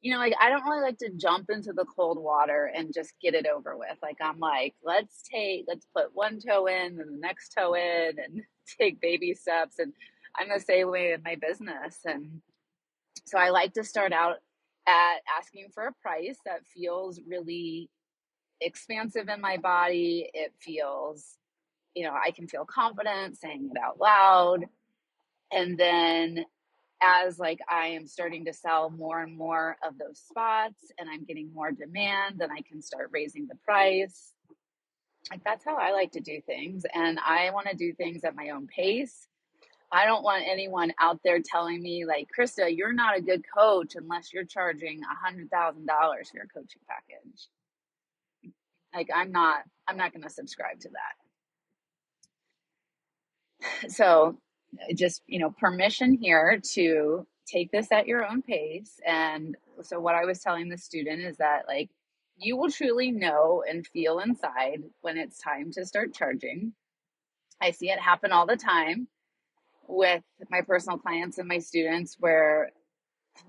you 0.00 0.12
know, 0.12 0.18
like 0.18 0.34
I 0.40 0.48
don't 0.48 0.64
really 0.64 0.82
like 0.82 0.98
to 0.98 1.10
jump 1.10 1.50
into 1.50 1.72
the 1.72 1.84
cold 1.84 2.18
water 2.18 2.70
and 2.74 2.94
just 2.94 3.12
get 3.20 3.34
it 3.34 3.46
over 3.46 3.76
with. 3.76 3.96
Like 4.02 4.16
I'm 4.20 4.38
like, 4.38 4.74
let's 4.82 5.22
take, 5.22 5.66
let's 5.68 5.86
put 5.94 6.14
one 6.14 6.38
toe 6.40 6.66
in 6.66 6.98
and 7.00 7.14
the 7.16 7.20
next 7.20 7.50
toe 7.56 7.74
in 7.74 8.18
and 8.18 8.42
take 8.80 9.00
baby 9.00 9.34
steps. 9.34 9.78
And 9.78 9.92
I'm 10.38 10.48
the 10.48 10.60
same 10.60 10.90
way 10.90 11.12
in 11.12 11.22
my 11.24 11.36
business. 11.36 11.98
And 12.04 12.40
so 13.26 13.38
I 13.38 13.50
like 13.50 13.74
to 13.74 13.84
start 13.84 14.12
out 14.12 14.36
at 14.86 15.16
asking 15.38 15.68
for 15.74 15.86
a 15.86 15.92
price 16.02 16.38
that 16.44 16.66
feels 16.66 17.20
really 17.26 17.90
expansive 18.60 19.28
in 19.28 19.40
my 19.40 19.56
body. 19.56 20.30
It 20.32 20.52
feels, 20.60 21.36
you 21.94 22.04
know, 22.04 22.12
I 22.14 22.30
can 22.30 22.48
feel 22.48 22.64
confident 22.64 23.38
saying 23.38 23.70
it 23.74 23.80
out 23.82 23.98
loud 24.00 24.66
and 25.52 25.78
then 25.78 26.44
as 27.02 27.38
like 27.38 27.58
i 27.68 27.88
am 27.88 28.06
starting 28.06 28.44
to 28.44 28.52
sell 28.52 28.90
more 28.90 29.22
and 29.22 29.36
more 29.36 29.76
of 29.86 29.98
those 29.98 30.18
spots 30.18 30.82
and 30.98 31.08
i'm 31.10 31.24
getting 31.24 31.52
more 31.52 31.70
demand 31.70 32.36
then 32.38 32.50
i 32.50 32.60
can 32.62 32.80
start 32.80 33.10
raising 33.12 33.46
the 33.46 33.56
price 33.64 34.32
like 35.30 35.42
that's 35.44 35.64
how 35.64 35.76
i 35.76 35.92
like 35.92 36.12
to 36.12 36.20
do 36.20 36.40
things 36.46 36.84
and 36.94 37.18
i 37.26 37.50
want 37.50 37.66
to 37.68 37.76
do 37.76 37.92
things 37.92 38.24
at 38.24 38.36
my 38.36 38.50
own 38.50 38.66
pace 38.66 39.28
i 39.92 40.04
don't 40.06 40.24
want 40.24 40.44
anyone 40.48 40.92
out 41.00 41.20
there 41.24 41.40
telling 41.44 41.82
me 41.82 42.04
like 42.04 42.28
krista 42.36 42.74
you're 42.74 42.92
not 42.92 43.16
a 43.16 43.22
good 43.22 43.42
coach 43.56 43.94
unless 43.94 44.32
you're 44.32 44.44
charging 44.44 45.00
a 45.02 45.26
hundred 45.26 45.50
thousand 45.50 45.86
dollars 45.86 46.30
for 46.30 46.38
your 46.38 46.46
coaching 46.46 46.82
package. 46.88 47.48
Like 48.94 49.08
i'm 49.14 49.32
not 49.32 49.58
i'm 49.88 49.96
not 49.96 50.12
going 50.12 50.22
to 50.22 50.30
subscribe 50.30 50.80
to 50.80 50.90
that. 53.80 53.90
So 53.90 54.38
just 54.94 55.22
you 55.26 55.38
know 55.38 55.50
permission 55.50 56.14
here 56.14 56.60
to 56.74 57.26
take 57.46 57.70
this 57.70 57.92
at 57.92 58.06
your 58.06 58.26
own 58.26 58.42
pace 58.42 58.98
and 59.06 59.56
so 59.82 60.00
what 60.00 60.16
i 60.16 60.24
was 60.24 60.40
telling 60.40 60.68
the 60.68 60.76
student 60.76 61.22
is 61.22 61.36
that 61.36 61.62
like 61.68 61.88
you 62.38 62.56
will 62.56 62.70
truly 62.70 63.10
know 63.10 63.62
and 63.68 63.86
feel 63.86 64.18
inside 64.18 64.82
when 65.00 65.16
it's 65.16 65.38
time 65.38 65.70
to 65.72 65.86
start 65.86 66.14
charging. 66.14 66.72
I 67.62 67.70
see 67.70 67.90
it 67.90 67.98
happen 67.98 68.32
all 68.32 68.46
the 68.46 68.56
time 68.56 69.08
with 69.88 70.22
my 70.50 70.60
personal 70.62 70.98
clients 70.98 71.38
and 71.38 71.48
my 71.48 71.58
students 71.58 72.16
where 72.18 72.70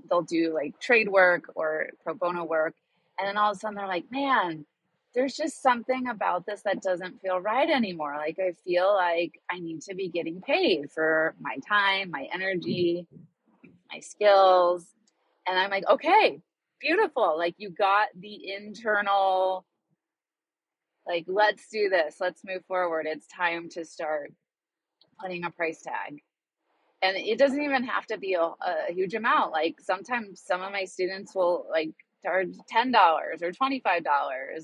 they'll 0.10 0.22
do 0.22 0.54
like 0.54 0.80
trade 0.80 1.08
work 1.10 1.52
or 1.56 1.88
pro 2.04 2.14
bono 2.14 2.44
work 2.44 2.76
and 3.18 3.28
then 3.28 3.38
all 3.38 3.52
of 3.52 3.58
a 3.58 3.60
sudden 3.60 3.76
they're 3.76 3.88
like 3.88 4.06
man 4.12 4.66
there's 5.18 5.36
just 5.36 5.64
something 5.64 6.08
about 6.10 6.46
this 6.46 6.62
that 6.62 6.84
doesn't 6.84 7.20
feel 7.22 7.40
right 7.40 7.72
anymore. 7.72 8.14
Like 8.18 8.38
I 8.40 8.52
feel 8.64 8.94
like 8.94 9.32
I 9.50 9.58
need 9.58 9.82
to 9.82 9.96
be 9.96 10.10
getting 10.10 10.42
paid 10.42 10.92
for 10.92 11.34
my 11.42 11.58
time, 11.68 12.12
my 12.12 12.28
energy, 12.32 13.08
my 13.92 14.00
skills. 14.00 14.86
And 15.48 15.58
I'm 15.58 15.72
like, 15.72 15.88
okay, 15.90 16.40
beautiful. 16.80 17.36
Like 17.36 17.56
you 17.58 17.72
got 17.72 18.10
the 18.16 18.54
internal, 18.54 19.66
like, 21.08 21.26
let's 21.28 21.68
do 21.70 21.90
this. 21.90 22.18
Let's 22.20 22.44
move 22.46 22.64
forward. 22.68 23.08
It's 23.10 23.26
time 23.26 23.70
to 23.70 23.86
start 23.86 24.32
putting 25.20 25.46
a 25.46 25.50
price 25.50 25.82
tag. 25.82 26.22
And 27.02 27.16
it 27.16 27.38
doesn't 27.38 27.62
even 27.62 27.84
have 27.84 28.08
to 28.08 28.18
be 28.18 28.34
a, 28.34 28.42
a 28.42 28.92
huge 28.94 29.14
amount. 29.14 29.52
Like 29.52 29.80
sometimes 29.82 30.42
some 30.44 30.62
of 30.62 30.72
my 30.72 30.86
students 30.86 31.36
will 31.36 31.68
like 31.70 31.92
charge 32.26 32.50
$10 32.74 32.94
or 32.96 33.52
$25 33.52 34.04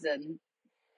and 0.04 0.40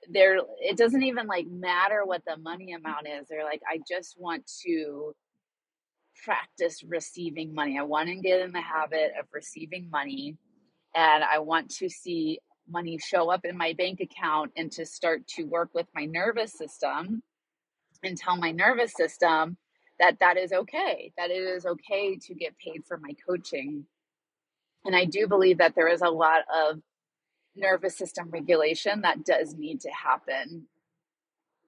they're 0.10 0.38
it 0.60 0.77
doesn't 0.77 1.04
even 1.04 1.27
like 1.27 1.48
matter 1.48 2.04
what 2.06 2.22
the 2.25 2.38
money 2.38 2.74
amount 2.74 3.08
is 3.08 3.27
they're 3.27 3.44
like 3.44 3.62
i 3.70 3.80
just 3.88 4.15
want 4.20 4.44
to 4.63 5.13
practice 6.24 6.84
receiving 6.84 7.54
money 7.54 7.77
i 7.80 7.84
want 7.84 8.08
to 8.08 8.15
get 8.15 8.42
in 8.42 8.51
the 8.51 8.62
habit 8.62 9.12
of 9.20 9.25
receiving 9.34 9.89
money 9.89 10.38
and 10.96 11.24
i 11.24 11.39
want 11.39 11.70
to 11.70 11.89
see 11.89 12.39
money 12.70 12.98
show 12.98 13.30
up 13.30 13.46
in 13.46 13.58
my 13.58 13.74
bank 13.74 14.00
account 14.00 14.51
and 14.58 14.72
to 14.72 14.86
start 14.86 15.25
to 15.27 15.44
work 15.44 15.70
with 15.74 15.88
my 15.94 16.06
nervous 16.06 16.54
system 16.54 17.22
and 18.04 18.18
tell 18.18 18.38
my 18.38 18.51
nervous 18.51 18.94
system 18.94 19.58
that 20.00 20.20
that 20.20 20.38
is 20.38 20.52
okay 20.52 21.12
that 21.18 21.32
it 21.32 21.42
is 21.42 21.66
okay 21.66 22.18
to 22.18 22.34
get 22.34 22.58
paid 22.58 22.84
for 22.86 22.98
my 22.98 23.16
coaching 23.28 23.86
and 24.86 24.96
i 24.96 25.06
do 25.06 25.28
believe 25.28 25.58
that 25.58 25.75
there 25.75 25.88
is 25.88 26.02
a 26.02 26.10
lot 26.10 26.42
of 26.54 26.80
nervous 27.56 27.98
system 27.98 28.30
regulation 28.30 29.02
that 29.02 29.25
does 29.25 29.56
need 29.56 29.82
to 29.82 29.90
happen 29.90 30.68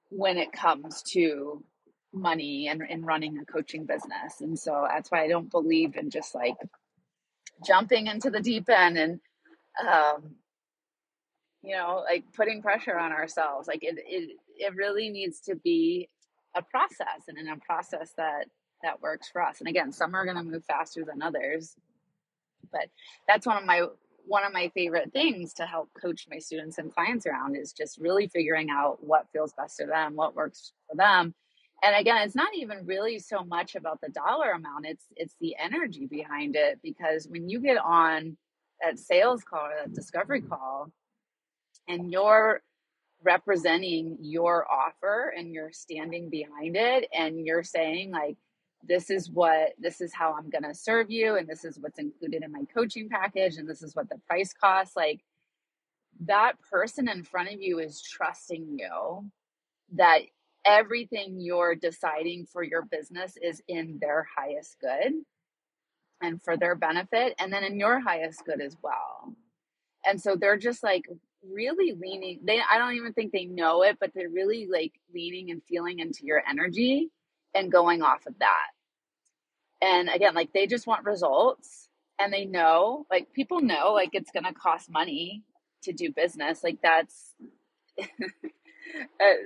when 0.09 0.37
it 0.37 0.51
comes 0.51 1.01
to 1.01 1.63
money 2.13 2.67
and, 2.67 2.81
and 2.81 3.05
running 3.05 3.37
a 3.37 3.45
coaching 3.45 3.85
business. 3.85 4.41
And 4.41 4.57
so 4.57 4.85
that's 4.87 5.11
why 5.11 5.23
I 5.23 5.27
don't 5.27 5.51
believe 5.51 5.95
in 5.95 6.09
just 6.09 6.33
like 6.35 6.55
jumping 7.65 8.07
into 8.07 8.29
the 8.29 8.41
deep 8.41 8.69
end 8.69 8.97
and, 8.97 9.19
um, 9.87 10.35
you 11.61 11.75
know, 11.75 12.03
like 12.09 12.23
putting 12.33 12.61
pressure 12.61 12.97
on 12.97 13.11
ourselves. 13.11 13.67
Like 13.67 13.83
it, 13.83 13.97
it, 14.05 14.37
it 14.57 14.75
really 14.75 15.09
needs 15.09 15.41
to 15.41 15.55
be 15.55 16.09
a 16.57 16.61
process 16.61 17.27
and 17.27 17.37
in 17.37 17.47
a 17.47 17.57
process 17.57 18.13
that, 18.17 18.45
that 18.83 19.01
works 19.01 19.29
for 19.29 19.41
us. 19.41 19.59
And 19.59 19.67
again, 19.67 19.91
some 19.91 20.15
are 20.15 20.25
going 20.25 20.37
to 20.37 20.43
move 20.43 20.65
faster 20.65 21.03
than 21.05 21.21
others, 21.21 21.75
but 22.71 22.89
that's 23.27 23.45
one 23.45 23.57
of 23.57 23.65
my 23.65 23.85
one 24.27 24.43
of 24.43 24.51
my 24.51 24.69
favorite 24.73 25.13
things 25.13 25.53
to 25.53 25.65
help 25.65 25.89
coach 25.99 26.27
my 26.29 26.37
students 26.37 26.77
and 26.77 26.93
clients 26.93 27.25
around 27.25 27.55
is 27.55 27.71
just 27.71 27.97
really 27.97 28.27
figuring 28.27 28.69
out 28.69 28.97
what 29.01 29.31
feels 29.31 29.53
best 29.53 29.77
for 29.77 29.87
them, 29.87 30.15
what 30.15 30.35
works 30.35 30.73
for 30.89 30.97
them. 30.97 31.33
And 31.81 31.95
again, 31.95 32.17
it's 32.17 32.35
not 32.35 32.53
even 32.53 32.85
really 32.85 33.19
so 33.19 33.43
much 33.43 33.75
about 33.75 34.01
the 34.01 34.09
dollar 34.09 34.51
amount, 34.51 34.85
it's 34.85 35.05
it's 35.15 35.35
the 35.39 35.55
energy 35.57 36.07
behind 36.07 36.55
it 36.55 36.79
because 36.83 37.27
when 37.29 37.47
you 37.47 37.59
get 37.59 37.77
on 37.77 38.35
that 38.81 38.99
sales 38.99 39.43
call 39.43 39.65
or 39.65 39.73
that 39.83 39.93
discovery 39.93 40.41
call 40.41 40.91
and 41.87 42.11
you're 42.11 42.61
representing 43.23 44.17
your 44.21 44.65
offer 44.71 45.33
and 45.35 45.53
you're 45.53 45.71
standing 45.71 46.29
behind 46.29 46.75
it 46.75 47.07
and 47.17 47.45
you're 47.45 47.63
saying 47.63 48.11
like 48.11 48.37
this 48.87 49.09
is 49.09 49.29
what 49.29 49.73
this 49.79 50.01
is 50.01 50.13
how 50.13 50.35
I'm 50.37 50.49
going 50.49 50.63
to 50.63 50.73
serve 50.73 51.09
you 51.09 51.35
and 51.35 51.47
this 51.47 51.65
is 51.65 51.79
what's 51.79 51.99
included 51.99 52.43
in 52.43 52.51
my 52.51 52.63
coaching 52.73 53.09
package 53.09 53.57
and 53.57 53.67
this 53.67 53.81
is 53.81 53.95
what 53.95 54.09
the 54.09 54.19
price 54.27 54.53
costs 54.53 54.95
like 54.95 55.21
that 56.21 56.53
person 56.61 57.09
in 57.09 57.23
front 57.23 57.53
of 57.53 57.61
you 57.61 57.79
is 57.79 58.01
trusting 58.01 58.77
you 58.79 59.29
that 59.93 60.21
everything 60.65 61.39
you're 61.39 61.75
deciding 61.75 62.45
for 62.45 62.63
your 62.63 62.83
business 62.83 63.37
is 63.41 63.61
in 63.67 63.97
their 64.01 64.27
highest 64.37 64.77
good 64.81 65.13
and 66.21 66.41
for 66.41 66.57
their 66.57 66.75
benefit 66.75 67.35
and 67.39 67.51
then 67.51 67.63
in 67.63 67.79
your 67.79 67.99
highest 67.99 68.45
good 68.45 68.61
as 68.61 68.75
well. 68.81 69.33
And 70.05 70.19
so 70.21 70.35
they're 70.35 70.57
just 70.57 70.83
like 70.83 71.05
really 71.43 71.93
leaning 71.93 72.39
they 72.43 72.59
i 72.69 72.77
don't 72.77 72.95
even 72.95 73.13
think 73.13 73.31
they 73.31 73.45
know 73.45 73.83
it 73.83 73.97
but 73.99 74.11
they're 74.13 74.29
really 74.29 74.67
like 74.71 74.93
leaning 75.13 75.51
and 75.51 75.63
feeling 75.63 75.99
into 75.99 76.25
your 76.25 76.41
energy 76.49 77.09
and 77.57 77.71
going 77.71 78.01
off 78.01 78.25
of 78.25 78.37
that. 78.39 78.67
And 79.81 80.09
again, 80.09 80.33
like 80.33 80.53
they 80.53 80.67
just 80.67 80.87
want 80.87 81.05
results 81.05 81.89
and 82.19 82.33
they 82.33 82.45
know, 82.45 83.05
like 83.11 83.33
people 83.33 83.61
know, 83.61 83.93
like 83.93 84.11
it's 84.13 84.31
going 84.31 84.45
to 84.45 84.53
cost 84.53 84.89
money 84.89 85.43
to 85.83 85.93
do 85.93 86.11
business. 86.11 86.63
Like 86.63 86.79
that's 86.81 87.33
uh, 88.01 88.05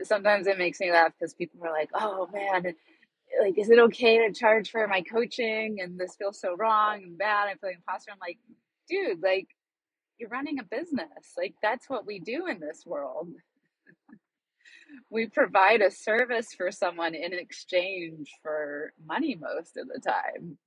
sometimes 0.03 0.47
it 0.47 0.57
makes 0.57 0.79
me 0.79 0.91
laugh 0.91 1.13
because 1.19 1.33
people 1.33 1.59
are 1.65 1.71
like, 1.71 1.89
oh 1.93 2.29
man, 2.33 2.73
like, 3.41 3.57
is 3.57 3.69
it 3.69 3.79
okay 3.79 4.19
to 4.27 4.33
charge 4.33 4.71
for 4.71 4.87
my 4.87 5.01
coaching? 5.01 5.79
And 5.81 5.99
this 5.99 6.15
feels 6.15 6.39
so 6.39 6.55
wrong 6.55 7.03
and 7.03 7.17
bad. 7.17 7.47
I 7.47 7.51
feel 7.51 7.69
like 7.69 7.77
imposter. 7.77 8.11
I'm 8.11 8.17
like, 8.21 8.37
dude, 8.89 9.21
like 9.21 9.47
you're 10.21 10.29
running 10.29 10.59
a 10.59 10.65
business. 10.65 11.35
Like 11.37 11.55
that's 11.63 11.89
what 11.89 12.07
we 12.07 12.19
do 12.21 12.47
in 12.47 12.61
this 12.61 12.85
world 12.85 13.29
we 15.11 15.27
provide 15.27 15.81
a 15.81 15.91
service 15.91 16.53
for 16.53 16.71
someone 16.71 17.15
in 17.15 17.33
exchange 17.33 18.31
for 18.41 18.93
money 19.05 19.35
most 19.39 19.77
of 19.77 19.87
the 19.89 20.01
time. 20.01 20.57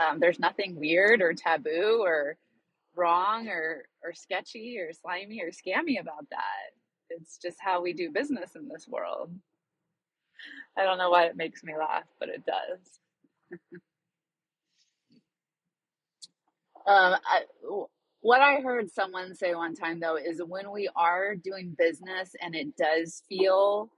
Um, 0.00 0.20
there's 0.20 0.40
nothing 0.40 0.76
weird 0.78 1.22
or 1.22 1.34
taboo 1.34 2.02
or 2.02 2.36
wrong 2.96 3.48
or, 3.48 3.86
or 4.04 4.14
sketchy 4.14 4.78
or 4.78 4.92
slimy 4.92 5.42
or 5.42 5.50
scammy 5.50 6.00
about 6.00 6.28
that. 6.30 6.70
It's 7.10 7.38
just 7.38 7.58
how 7.60 7.82
we 7.82 7.92
do 7.94 8.10
business 8.10 8.56
in 8.56 8.68
this 8.68 8.88
world. 8.88 9.30
I 10.78 10.84
don't 10.84 10.98
know 10.98 11.10
why 11.10 11.24
it 11.26 11.36
makes 11.36 11.64
me 11.64 11.74
laugh, 11.78 12.04
but 12.20 12.30
it 12.30 12.44
does. 12.46 13.00
um, 16.86 17.16
I, 17.26 17.42
what 18.20 18.40
I 18.40 18.60
heard 18.60 18.90
someone 18.90 19.34
say 19.34 19.54
one 19.54 19.74
time 19.74 20.00
though 20.00 20.16
is 20.16 20.42
when 20.46 20.70
we 20.70 20.88
are 20.94 21.34
doing 21.34 21.74
business 21.76 22.34
and 22.40 22.54
it 22.54 22.76
does 22.76 23.22
feel 23.28 23.90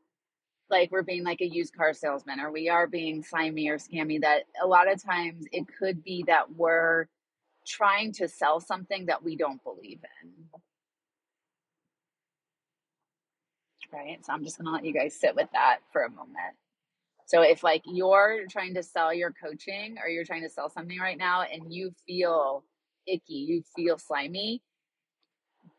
like 0.71 0.91
we're 0.91 1.03
being 1.03 1.25
like 1.25 1.41
a 1.41 1.47
used 1.47 1.75
car 1.77 1.93
salesman 1.93 2.41
or 2.41 2.51
we 2.51 2.69
are 2.69 2.87
being 2.87 3.23
slimy 3.23 3.69
or 3.69 3.79
scammy, 3.79 4.21
that 4.23 4.45
a 4.63 4.67
lot 4.67 4.91
of 4.91 5.03
times 5.03 5.45
it 5.53 5.67
could 5.79 6.03
be 6.03 6.25
that 6.27 6.55
we're 6.55 7.07
trying 7.67 8.13
to 8.13 8.29
sell 8.29 8.61
something 8.61 9.07
that 9.07 9.23
we 9.23 9.37
don't 9.37 9.63
believe 9.63 10.01
in. 10.23 10.31
Right. 13.93 14.25
So 14.25 14.33
I'm 14.33 14.45
just 14.45 14.57
going 14.57 14.67
to 14.67 14.73
let 14.73 14.87
you 14.87 14.95
guys 14.95 15.15
sit 15.15 15.37
with 15.37 15.49
that 15.53 15.81
for 15.93 16.03
a 16.03 16.11
moment. 16.11 16.57
So 17.27 17.43
if 17.43 17.63
like 17.63 17.83
you're 17.85 18.47
trying 18.51 18.75
to 18.75 18.83
sell 18.83 19.13
your 19.13 19.33
coaching 19.33 19.97
or 20.03 20.09
you're 20.09 20.25
trying 20.25 20.43
to 20.43 20.49
sell 20.49 20.71
something 20.71 20.99
right 20.99 21.19
now 21.19 21.43
and 21.43 21.73
you 21.73 21.93
feel 22.07 22.65
icky, 23.07 23.35
you 23.35 23.63
feel 23.77 23.99
slimy, 23.99 24.63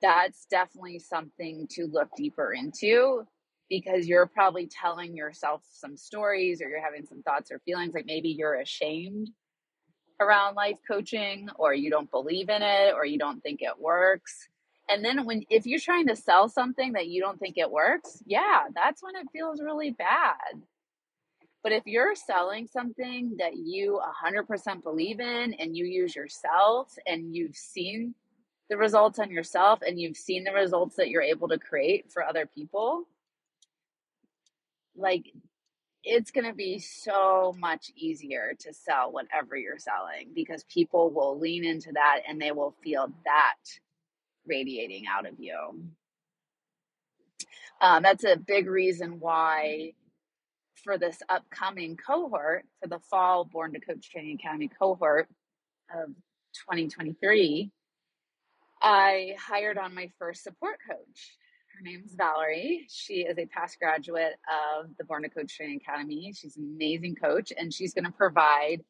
that's 0.01 0.45
definitely 0.45 0.99
something 0.99 1.67
to 1.71 1.87
look 1.87 2.09
deeper 2.15 2.53
into 2.53 3.25
because 3.69 4.07
you're 4.07 4.27
probably 4.27 4.67
telling 4.67 5.15
yourself 5.15 5.63
some 5.71 5.97
stories 5.97 6.61
or 6.61 6.69
you're 6.69 6.83
having 6.83 7.05
some 7.05 7.23
thoughts 7.23 7.51
or 7.51 7.59
feelings 7.59 7.93
like 7.93 8.05
maybe 8.05 8.29
you're 8.29 8.59
ashamed 8.59 9.29
around 10.19 10.55
life 10.55 10.77
coaching 10.89 11.49
or 11.57 11.73
you 11.73 11.89
don't 11.89 12.11
believe 12.11 12.49
in 12.49 12.61
it 12.61 12.93
or 12.93 13.05
you 13.05 13.17
don't 13.17 13.41
think 13.41 13.61
it 13.61 13.79
works. 13.79 14.49
And 14.89 15.03
then 15.03 15.25
when 15.25 15.43
if 15.49 15.65
you're 15.65 15.79
trying 15.79 16.07
to 16.07 16.15
sell 16.15 16.49
something 16.49 16.93
that 16.93 17.07
you 17.07 17.21
don't 17.21 17.39
think 17.39 17.57
it 17.57 17.71
works, 17.71 18.21
yeah, 18.25 18.63
that's 18.75 19.01
when 19.01 19.15
it 19.15 19.27
feels 19.31 19.61
really 19.61 19.91
bad. 19.91 20.61
But 21.63 21.72
if 21.72 21.84
you're 21.86 22.13
selling 22.13 22.67
something 22.67 23.38
that 23.39 23.55
you 23.55 24.01
100% 24.25 24.84
believe 24.84 25.22
in 25.22 25.53
and 25.53 25.75
you 25.75 25.86
use 25.86 26.13
yourself 26.13 26.93
and 27.08 27.34
you've 27.34 27.55
seen 27.55 28.15
the 28.70 28.75
results 28.77 29.17
on 29.17 29.32
yourself 29.32 29.79
and 29.82 30.00
you've 30.00 30.17
seen 30.17 30.43
the 30.43 30.51
results 30.51 30.98
that 30.98 31.10
you're 31.10 31.22
able 31.22 31.48
to 31.48 31.58
create 31.58 32.12
for 32.12 32.24
other 32.24 32.46
people, 32.46 33.08
like 34.96 35.32
it's 36.03 36.32
going 36.32 36.46
to 36.46 36.53
be 36.53 36.79
so 36.79 37.55
much 37.58 37.91
easier 37.96 38.53
to 38.60 38.74
sell 38.74 39.12
whatever 39.12 39.55
you're 39.55 39.79
selling 39.79 40.32
because 40.36 40.65
people 40.65 41.12
will 41.12 41.39
lean 41.39 41.63
into 41.63 41.93
that 41.93 42.22
and 42.27 42.41
they 42.41 42.51
will 42.51 42.75
feel 42.84 43.08
that 43.24 43.55
radiating 44.46 45.05
out 45.10 45.25
of 45.25 45.39
you. 45.39 45.58
Um, 47.79 48.03
that's 48.03 48.25
a 48.25 48.36
big 48.36 48.67
reason 48.67 49.20
why 49.20 49.93
for 50.83 50.97
this 50.97 51.17
upcoming 51.29 51.97
cohort, 51.97 52.65
for 52.81 52.87
the 52.87 52.99
fall 52.99 53.45
Born 53.45 53.73
to 53.73 53.79
Coach 53.79 54.09
Training 54.11 54.37
Academy 54.39 54.69
cohort 54.79 55.27
of 55.93 56.07
2023, 56.67 57.71
I 58.81 59.35
hired 59.39 59.77
on 59.77 59.95
my 59.95 60.09
first 60.19 60.43
support 60.43 60.77
coach. 60.87 61.37
Her 61.75 61.81
name's 61.83 62.13
Valerie. 62.15 62.85
She 62.89 63.21
is 63.21 63.37
a 63.37 63.45
past 63.47 63.79
graduate 63.79 64.33
of 64.47 64.89
the 64.97 65.05
Born 65.05 65.23
to 65.23 65.29
Coach 65.29 65.55
Training 65.55 65.79
Academy. 65.83 66.33
She's 66.35 66.57
an 66.57 66.75
amazing 66.75 67.15
coach, 67.15 67.51
and 67.57 67.73
she's 67.73 67.93
going 67.93 68.05
to 68.05 68.11
provide 68.11 68.83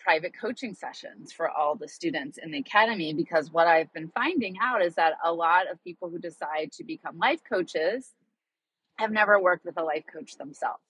private 0.00 0.32
coaching 0.38 0.74
sessions 0.74 1.32
for 1.32 1.48
all 1.48 1.76
the 1.76 1.88
students 1.88 2.36
in 2.36 2.50
the 2.50 2.58
academy 2.58 3.14
because 3.14 3.52
what 3.52 3.68
I've 3.68 3.92
been 3.92 4.08
finding 4.08 4.56
out 4.60 4.82
is 4.82 4.96
that 4.96 5.14
a 5.24 5.32
lot 5.32 5.70
of 5.70 5.82
people 5.84 6.10
who 6.10 6.18
decide 6.18 6.72
to 6.72 6.84
become 6.84 7.18
life 7.18 7.40
coaches 7.48 8.10
have 8.96 9.12
never 9.12 9.40
worked 9.40 9.64
with 9.64 9.78
a 9.78 9.82
life 9.82 10.04
coach 10.12 10.36
themselves. 10.36 10.82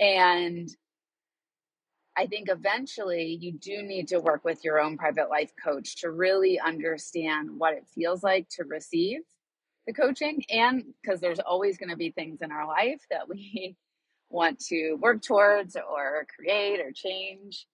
And 0.00 0.68
I 2.16 2.26
think 2.26 2.48
eventually 2.48 3.38
you 3.40 3.52
do 3.52 3.82
need 3.82 4.08
to 4.08 4.20
work 4.20 4.44
with 4.44 4.64
your 4.64 4.80
own 4.80 4.96
private 4.96 5.28
life 5.28 5.52
coach 5.62 5.96
to 6.00 6.10
really 6.10 6.58
understand 6.58 7.50
what 7.58 7.74
it 7.74 7.86
feels 7.94 8.22
like 8.22 8.48
to 8.50 8.64
receive 8.64 9.20
the 9.86 9.92
coaching. 9.92 10.42
And 10.48 10.84
because 11.02 11.20
there's 11.20 11.40
always 11.40 11.76
going 11.76 11.90
to 11.90 11.96
be 11.96 12.10
things 12.10 12.40
in 12.40 12.52
our 12.52 12.66
life 12.66 13.02
that 13.10 13.28
we 13.28 13.76
want 14.30 14.58
to 14.66 14.94
work 14.94 15.22
towards 15.22 15.76
or 15.76 16.26
create 16.34 16.80
or 16.80 16.90
change. 16.92 17.66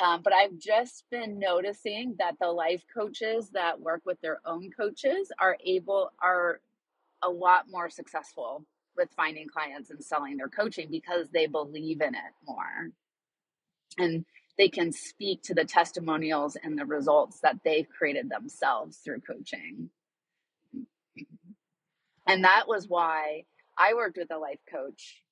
Um, 0.00 0.22
but 0.24 0.32
I've 0.32 0.58
just 0.58 1.04
been 1.10 1.38
noticing 1.38 2.16
that 2.18 2.34
the 2.40 2.48
life 2.48 2.82
coaches 2.92 3.50
that 3.52 3.78
work 3.78 4.02
with 4.04 4.20
their 4.20 4.40
own 4.44 4.70
coaches 4.76 5.30
are 5.38 5.56
able, 5.64 6.10
are 6.20 6.60
a 7.22 7.28
lot 7.28 7.66
more 7.70 7.88
successful 7.88 8.64
with 8.96 9.10
finding 9.16 9.48
clients 9.48 9.90
and 9.90 10.02
selling 10.04 10.36
their 10.36 10.48
coaching 10.48 10.88
because 10.90 11.28
they 11.32 11.46
believe 11.46 12.00
in 12.00 12.14
it 12.14 12.34
more 12.46 12.90
and 13.98 14.24
they 14.58 14.68
can 14.68 14.92
speak 14.92 15.42
to 15.42 15.54
the 15.54 15.64
testimonials 15.64 16.56
and 16.62 16.78
the 16.78 16.84
results 16.84 17.40
that 17.40 17.56
they've 17.64 17.88
created 17.88 18.30
themselves 18.30 18.98
through 18.98 19.20
coaching. 19.20 19.90
And 22.26 22.44
that 22.44 22.68
was 22.68 22.88
why 22.88 23.44
I 23.78 23.94
worked 23.94 24.18
with 24.18 24.30
a 24.30 24.38
life 24.38 24.60
coach, 24.70 25.22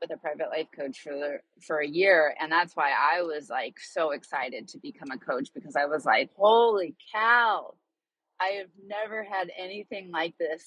with 0.00 0.10
a 0.10 0.16
private 0.16 0.48
life 0.50 0.68
coach 0.74 1.00
for 1.00 1.42
for 1.66 1.78
a 1.78 1.86
year, 1.86 2.34
and 2.40 2.50
that's 2.50 2.74
why 2.76 2.90
I 2.92 3.22
was 3.22 3.48
like 3.50 3.78
so 3.80 4.10
excited 4.12 4.68
to 4.68 4.78
become 4.78 5.10
a 5.10 5.18
coach 5.18 5.50
because 5.54 5.76
I 5.76 5.86
was 5.86 6.04
like, 6.04 6.30
"Holy 6.36 6.96
cow. 7.12 7.74
I 8.40 8.48
have 8.58 8.70
never 8.86 9.24
had 9.24 9.50
anything 9.56 10.10
like 10.10 10.36
this 10.38 10.64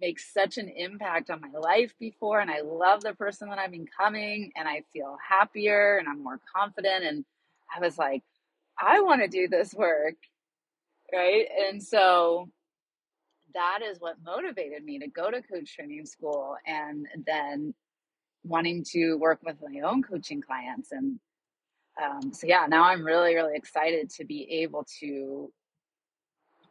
make 0.00 0.20
such 0.20 0.58
an 0.58 0.68
impact 0.68 1.30
on 1.30 1.40
my 1.40 1.58
life 1.58 1.94
before 1.98 2.40
and 2.40 2.50
I 2.50 2.60
love 2.62 3.02
the 3.02 3.14
person 3.14 3.48
that 3.50 3.58
I'm 3.58 3.70
becoming 3.70 4.52
and 4.56 4.68
I 4.68 4.82
feel 4.92 5.16
happier 5.28 5.98
and 5.98 6.08
I'm 6.08 6.22
more 6.22 6.40
confident 6.54 7.04
and 7.04 7.24
I 7.74 7.80
was 7.80 7.98
like 7.98 8.22
I 8.78 9.00
want 9.00 9.22
to 9.22 9.28
do 9.28 9.48
this 9.48 9.74
work 9.74 10.16
right? 11.12 11.46
And 11.68 11.82
so 11.82 12.48
that 13.54 13.80
is 13.82 14.00
what 14.00 14.16
motivated 14.24 14.84
me 14.84 14.98
to 14.98 15.08
go 15.08 15.30
to 15.30 15.42
coach 15.42 15.74
training 15.74 16.06
school 16.06 16.56
and 16.66 17.06
then 17.26 17.74
wanting 18.44 18.84
to 18.92 19.14
work 19.16 19.40
with 19.44 19.56
my 19.62 19.80
own 19.80 20.02
coaching 20.02 20.42
clients 20.42 20.92
and 20.92 21.18
um, 22.02 22.32
so 22.32 22.46
yeah 22.46 22.66
now 22.68 22.84
i'm 22.84 23.04
really 23.04 23.34
really 23.34 23.56
excited 23.56 24.10
to 24.10 24.24
be 24.24 24.46
able 24.62 24.86
to 25.00 25.50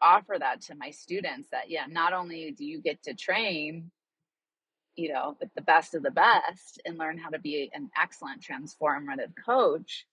offer 0.02 0.36
that 0.40 0.62
to 0.62 0.76
my 0.76 0.90
students 0.90 1.50
that 1.52 1.70
yeah 1.70 1.86
not 1.90 2.14
only 2.14 2.52
do 2.52 2.66
you 2.66 2.82
get 2.82 3.02
to 3.04 3.14
train 3.14 3.92
you 4.96 5.12
know 5.12 5.36
with 5.40 5.50
the 5.56 5.62
best 5.62 5.96
of 5.96 6.04
the 6.04 6.12
best 6.12 6.82
and 6.86 6.98
learn 6.98 7.18
how 7.18 7.30
to 7.30 7.40
be 7.40 7.70
an 7.74 7.90
excellent 8.02 8.42
transformative 8.42 9.34
coach 9.46 10.06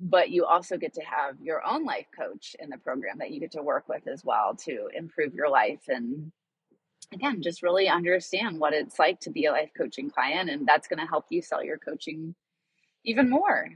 but 0.00 0.30
you 0.30 0.44
also 0.44 0.76
get 0.76 0.92
to 0.92 1.02
have 1.02 1.36
your 1.40 1.64
own 1.64 1.84
life 1.84 2.06
coach 2.18 2.56
in 2.58 2.68
the 2.68 2.78
program 2.78 3.18
that 3.18 3.30
you 3.30 3.40
get 3.40 3.52
to 3.52 3.62
work 3.62 3.88
with 3.88 4.06
as 4.08 4.24
well 4.24 4.54
to 4.54 4.88
improve 4.94 5.34
your 5.34 5.48
life 5.48 5.82
and 5.88 6.32
again 7.12 7.42
just 7.42 7.62
really 7.62 7.88
understand 7.88 8.58
what 8.58 8.72
it's 8.72 8.98
like 8.98 9.20
to 9.20 9.30
be 9.30 9.46
a 9.46 9.52
life 9.52 9.70
coaching 9.76 10.10
client 10.10 10.50
and 10.50 10.66
that's 10.66 10.88
going 10.88 10.98
to 10.98 11.06
help 11.06 11.26
you 11.30 11.40
sell 11.40 11.62
your 11.62 11.78
coaching 11.78 12.34
even 13.04 13.28
more. 13.30 13.68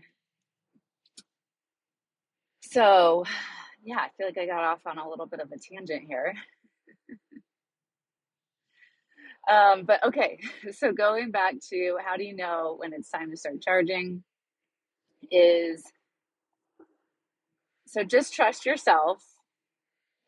So 2.63 3.25
yeah, 3.89 4.01
I 4.01 4.09
feel 4.19 4.27
like 4.27 4.37
I 4.37 4.45
got 4.45 4.65
off 4.65 4.87
on 4.87 4.99
a 4.99 5.09
little 5.09 5.25
bit 5.25 5.41
of 5.41 5.51
a 5.51 5.57
tangent 5.59 6.03
here. 6.07 6.35
um, 9.51 9.85
but 9.87 10.05
okay, 10.05 10.39
so 10.73 10.93
going 10.93 11.31
back 11.31 11.55
to 11.71 11.97
how 12.05 12.17
do 12.19 12.25
you 12.25 12.37
know 12.37 12.75
when 12.79 12.93
it's 12.93 13.09
time 13.09 13.31
to 13.31 13.37
start 13.37 13.63
charging 13.63 14.23
is 15.31 15.83
so 17.87 18.05
just 18.05 18.35
trust 18.35 18.67
yourself 18.67 19.25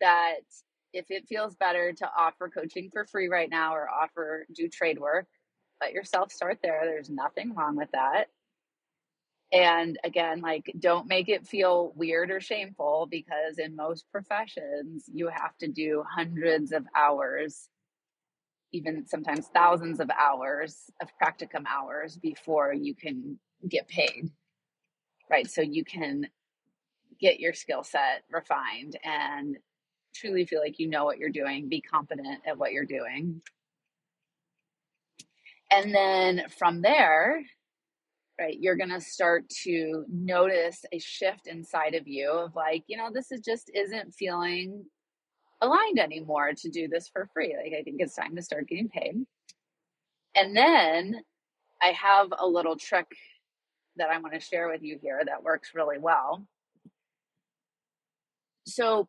that 0.00 0.36
if 0.94 1.04
it 1.10 1.28
feels 1.28 1.54
better 1.54 1.92
to 1.92 2.10
offer 2.18 2.48
coaching 2.48 2.88
for 2.90 3.04
free 3.04 3.28
right 3.28 3.50
now 3.50 3.74
or 3.74 3.88
offer 3.90 4.46
do 4.54 4.68
trade 4.68 4.98
work, 4.98 5.26
let 5.82 5.92
yourself 5.92 6.32
start 6.32 6.58
there. 6.62 6.80
There's 6.84 7.10
nothing 7.10 7.54
wrong 7.54 7.76
with 7.76 7.90
that. 7.92 8.28
And 9.52 9.98
again, 10.04 10.40
like, 10.40 10.72
don't 10.78 11.08
make 11.08 11.28
it 11.28 11.46
feel 11.46 11.92
weird 11.96 12.30
or 12.30 12.40
shameful 12.40 13.08
because 13.10 13.58
in 13.58 13.74
most 13.74 14.04
professions, 14.12 15.04
you 15.12 15.28
have 15.28 15.56
to 15.58 15.66
do 15.66 16.04
hundreds 16.08 16.70
of 16.70 16.86
hours, 16.94 17.68
even 18.72 19.06
sometimes 19.06 19.48
thousands 19.48 19.98
of 19.98 20.08
hours 20.10 20.84
of 21.02 21.08
practicum 21.20 21.64
hours 21.68 22.16
before 22.16 22.72
you 22.72 22.94
can 22.94 23.40
get 23.68 23.88
paid, 23.88 24.30
right? 25.28 25.50
So 25.50 25.62
you 25.62 25.84
can 25.84 26.28
get 27.20 27.40
your 27.40 27.52
skill 27.52 27.82
set 27.82 28.22
refined 28.30 28.96
and 29.04 29.56
truly 30.14 30.44
feel 30.44 30.60
like 30.60 30.78
you 30.78 30.88
know 30.88 31.04
what 31.04 31.18
you're 31.18 31.28
doing, 31.28 31.68
be 31.68 31.80
competent 31.80 32.40
at 32.46 32.56
what 32.56 32.72
you're 32.72 32.84
doing. 32.84 33.42
And 35.72 35.94
then 35.94 36.44
from 36.56 36.82
there, 36.82 37.42
right 38.40 38.56
you're 38.58 38.76
going 38.76 38.90
to 38.90 39.00
start 39.00 39.48
to 39.48 40.04
notice 40.08 40.84
a 40.92 40.98
shift 40.98 41.46
inside 41.46 41.94
of 41.94 42.08
you 42.08 42.30
of 42.30 42.56
like 42.56 42.82
you 42.86 42.96
know 42.96 43.10
this 43.12 43.30
is 43.30 43.40
just 43.40 43.70
isn't 43.74 44.14
feeling 44.14 44.84
aligned 45.60 45.98
anymore 45.98 46.52
to 46.56 46.70
do 46.70 46.88
this 46.88 47.08
for 47.08 47.28
free 47.34 47.54
like 47.62 47.74
i 47.78 47.82
think 47.82 47.96
it's 47.98 48.16
time 48.16 48.34
to 48.34 48.42
start 48.42 48.66
getting 48.66 48.88
paid. 48.88 49.14
And 50.34 50.56
then 50.56 51.22
i 51.82 51.88
have 51.88 52.28
a 52.38 52.46
little 52.46 52.76
trick 52.76 53.06
that 53.96 54.10
i 54.10 54.18
want 54.18 54.34
to 54.34 54.40
share 54.40 54.68
with 54.68 54.82
you 54.82 54.98
here 55.00 55.20
that 55.24 55.42
works 55.42 55.70
really 55.74 55.98
well. 55.98 56.46
So 58.66 59.08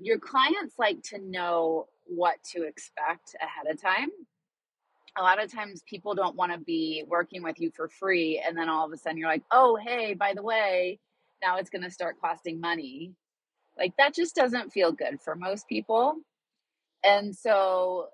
your 0.00 0.18
clients 0.18 0.74
like 0.78 1.02
to 1.10 1.18
know 1.18 1.86
what 2.06 2.36
to 2.52 2.62
expect 2.62 3.34
ahead 3.40 3.72
of 3.72 3.80
time 3.80 4.08
a 5.16 5.22
lot 5.22 5.42
of 5.42 5.52
times 5.52 5.82
people 5.88 6.14
don't 6.14 6.36
want 6.36 6.52
to 6.52 6.58
be 6.58 7.04
working 7.06 7.42
with 7.42 7.60
you 7.60 7.70
for 7.74 7.88
free 7.88 8.42
and 8.46 8.56
then 8.56 8.68
all 8.68 8.86
of 8.86 8.92
a 8.92 8.96
sudden 8.96 9.18
you're 9.18 9.28
like 9.28 9.44
oh 9.50 9.76
hey 9.76 10.14
by 10.14 10.32
the 10.34 10.42
way 10.42 10.98
now 11.44 11.58
it's 11.58 11.70
going 11.70 11.82
to 11.82 11.90
start 11.90 12.16
costing 12.20 12.60
money. 12.60 13.12
Like 13.78 13.92
that 13.98 14.14
just 14.14 14.34
doesn't 14.34 14.72
feel 14.72 14.92
good 14.92 15.20
for 15.22 15.34
most 15.36 15.68
people. 15.68 16.16
And 17.04 17.36
so 17.36 18.08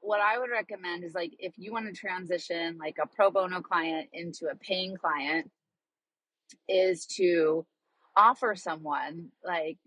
what 0.00 0.20
i 0.20 0.38
would 0.38 0.50
recommend 0.50 1.02
is 1.02 1.14
like 1.14 1.32
if 1.40 1.54
you 1.56 1.72
want 1.72 1.86
to 1.86 1.92
transition 1.92 2.78
like 2.78 2.96
a 3.02 3.06
pro 3.08 3.30
bono 3.30 3.60
client 3.60 4.08
into 4.12 4.46
a 4.46 4.54
paying 4.54 4.94
client 4.96 5.50
is 6.68 7.06
to 7.06 7.66
offer 8.16 8.54
someone 8.54 9.30
like 9.44 9.78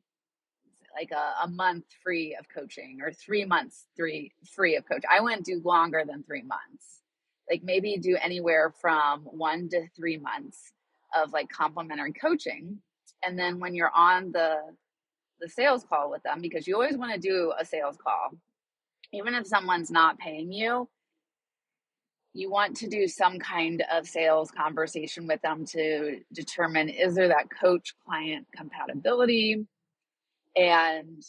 like 0.95 1.11
a, 1.11 1.43
a 1.43 1.47
month 1.47 1.85
free 2.03 2.35
of 2.39 2.47
coaching 2.49 2.99
or 3.01 3.11
three 3.11 3.45
months 3.45 3.85
three 3.95 4.31
free 4.55 4.75
of 4.75 4.87
coach. 4.87 5.03
I 5.09 5.21
wouldn't 5.21 5.45
do 5.45 5.61
longer 5.63 6.03
than 6.07 6.23
three 6.23 6.43
months. 6.43 7.01
Like 7.49 7.63
maybe 7.63 7.97
do 7.97 8.17
anywhere 8.21 8.73
from 8.79 9.21
one 9.21 9.69
to 9.69 9.87
three 9.95 10.17
months 10.17 10.73
of 11.15 11.33
like 11.33 11.49
complimentary 11.49 12.13
coaching. 12.13 12.77
And 13.23 13.37
then 13.37 13.59
when 13.59 13.75
you're 13.75 13.91
on 13.95 14.31
the 14.31 14.57
the 15.41 15.49
sales 15.49 15.85
call 15.87 16.09
with 16.09 16.21
them, 16.23 16.41
because 16.41 16.67
you 16.67 16.75
always 16.75 16.97
want 16.97 17.13
to 17.13 17.19
do 17.19 17.53
a 17.57 17.63
sales 17.63 17.97
call, 17.97 18.31
even 19.13 19.33
if 19.33 19.47
someone's 19.47 19.89
not 19.89 20.19
paying 20.19 20.51
you, 20.51 20.89
you 22.33 22.49
want 22.49 22.75
to 22.77 22.87
do 22.87 23.07
some 23.07 23.39
kind 23.39 23.83
of 23.91 24.07
sales 24.07 24.51
conversation 24.51 25.27
with 25.27 25.41
them 25.41 25.65
to 25.65 26.19
determine 26.33 26.89
is 26.89 27.15
there 27.15 27.27
that 27.27 27.47
coach 27.49 27.95
client 28.05 28.45
compatibility 28.55 29.65
and 30.55 31.23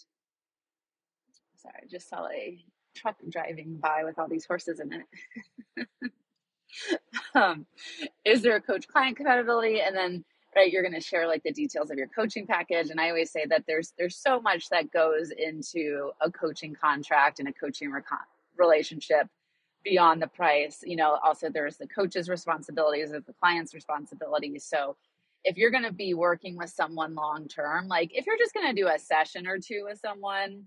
sorry, 1.56 1.74
I 1.82 1.86
just 1.90 2.08
saw 2.08 2.26
a 2.28 2.58
truck 2.94 3.16
driving 3.28 3.76
by 3.76 4.04
with 4.04 4.18
all 4.18 4.28
these 4.28 4.46
horses 4.46 4.80
in 4.80 5.04
it. 5.78 5.88
um, 7.34 7.66
is 8.24 8.42
there 8.42 8.56
a 8.56 8.60
coach 8.60 8.88
client 8.88 9.16
compatibility? 9.16 9.80
And 9.80 9.96
then 9.96 10.24
right 10.56 10.72
you're 10.72 10.82
going 10.82 10.94
to 10.94 11.00
share 11.00 11.26
like 11.26 11.42
the 11.42 11.52
details 11.52 11.90
of 11.90 11.98
your 11.98 12.08
coaching 12.08 12.46
package 12.46 12.90
and 12.90 13.00
i 13.00 13.08
always 13.08 13.30
say 13.30 13.44
that 13.46 13.64
there's 13.66 13.92
there's 13.98 14.16
so 14.16 14.40
much 14.40 14.68
that 14.68 14.90
goes 14.90 15.30
into 15.30 16.10
a 16.20 16.30
coaching 16.30 16.74
contract 16.74 17.38
and 17.38 17.48
a 17.48 17.52
coaching 17.52 17.92
relationship 18.58 19.26
beyond 19.84 20.20
the 20.20 20.26
price 20.26 20.80
you 20.84 20.96
know 20.96 21.18
also 21.24 21.48
there's 21.48 21.76
the 21.76 21.86
coach's 21.86 22.28
responsibilities 22.28 23.12
of 23.12 23.24
the 23.26 23.32
client's 23.34 23.74
responsibilities 23.74 24.64
so 24.64 24.96
if 25.44 25.56
you're 25.56 25.70
going 25.70 25.84
to 25.84 25.92
be 25.92 26.14
working 26.14 26.56
with 26.56 26.70
someone 26.70 27.14
long 27.14 27.48
term, 27.48 27.88
like 27.88 28.10
if 28.14 28.26
you're 28.26 28.38
just 28.38 28.54
going 28.54 28.74
to 28.74 28.80
do 28.80 28.88
a 28.88 28.98
session 28.98 29.46
or 29.46 29.58
two 29.58 29.84
with 29.88 29.98
someone, 29.98 30.64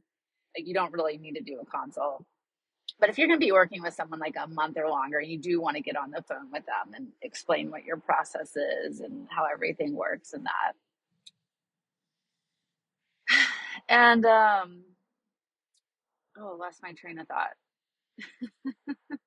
like 0.57 0.67
you 0.67 0.73
don't 0.73 0.93
really 0.93 1.17
need 1.17 1.33
to 1.35 1.41
do 1.41 1.59
a 1.61 1.65
consult. 1.65 2.25
But 2.99 3.09
if 3.09 3.17
you're 3.17 3.27
going 3.27 3.39
to 3.39 3.45
be 3.45 3.51
working 3.51 3.81
with 3.81 3.93
someone 3.93 4.19
like 4.19 4.35
a 4.41 4.47
month 4.47 4.77
or 4.77 4.87
longer, 4.89 5.19
you 5.19 5.37
do 5.37 5.59
want 5.59 5.75
to 5.77 5.81
get 5.81 5.97
on 5.97 6.11
the 6.11 6.21
phone 6.21 6.51
with 6.51 6.65
them 6.65 6.93
and 6.95 7.07
explain 7.21 7.71
what 7.71 7.85
your 7.85 7.97
process 7.97 8.55
is 8.55 8.99
and 8.99 9.27
how 9.29 9.45
everything 9.51 9.95
works 9.95 10.33
and 10.33 10.45
that. 10.45 10.73
And 13.89 14.25
um, 14.25 14.83
oh, 16.39 16.55
lost 16.57 16.81
my 16.81 16.93
train 16.93 17.19
of 17.19 17.27
thought. 17.27 17.51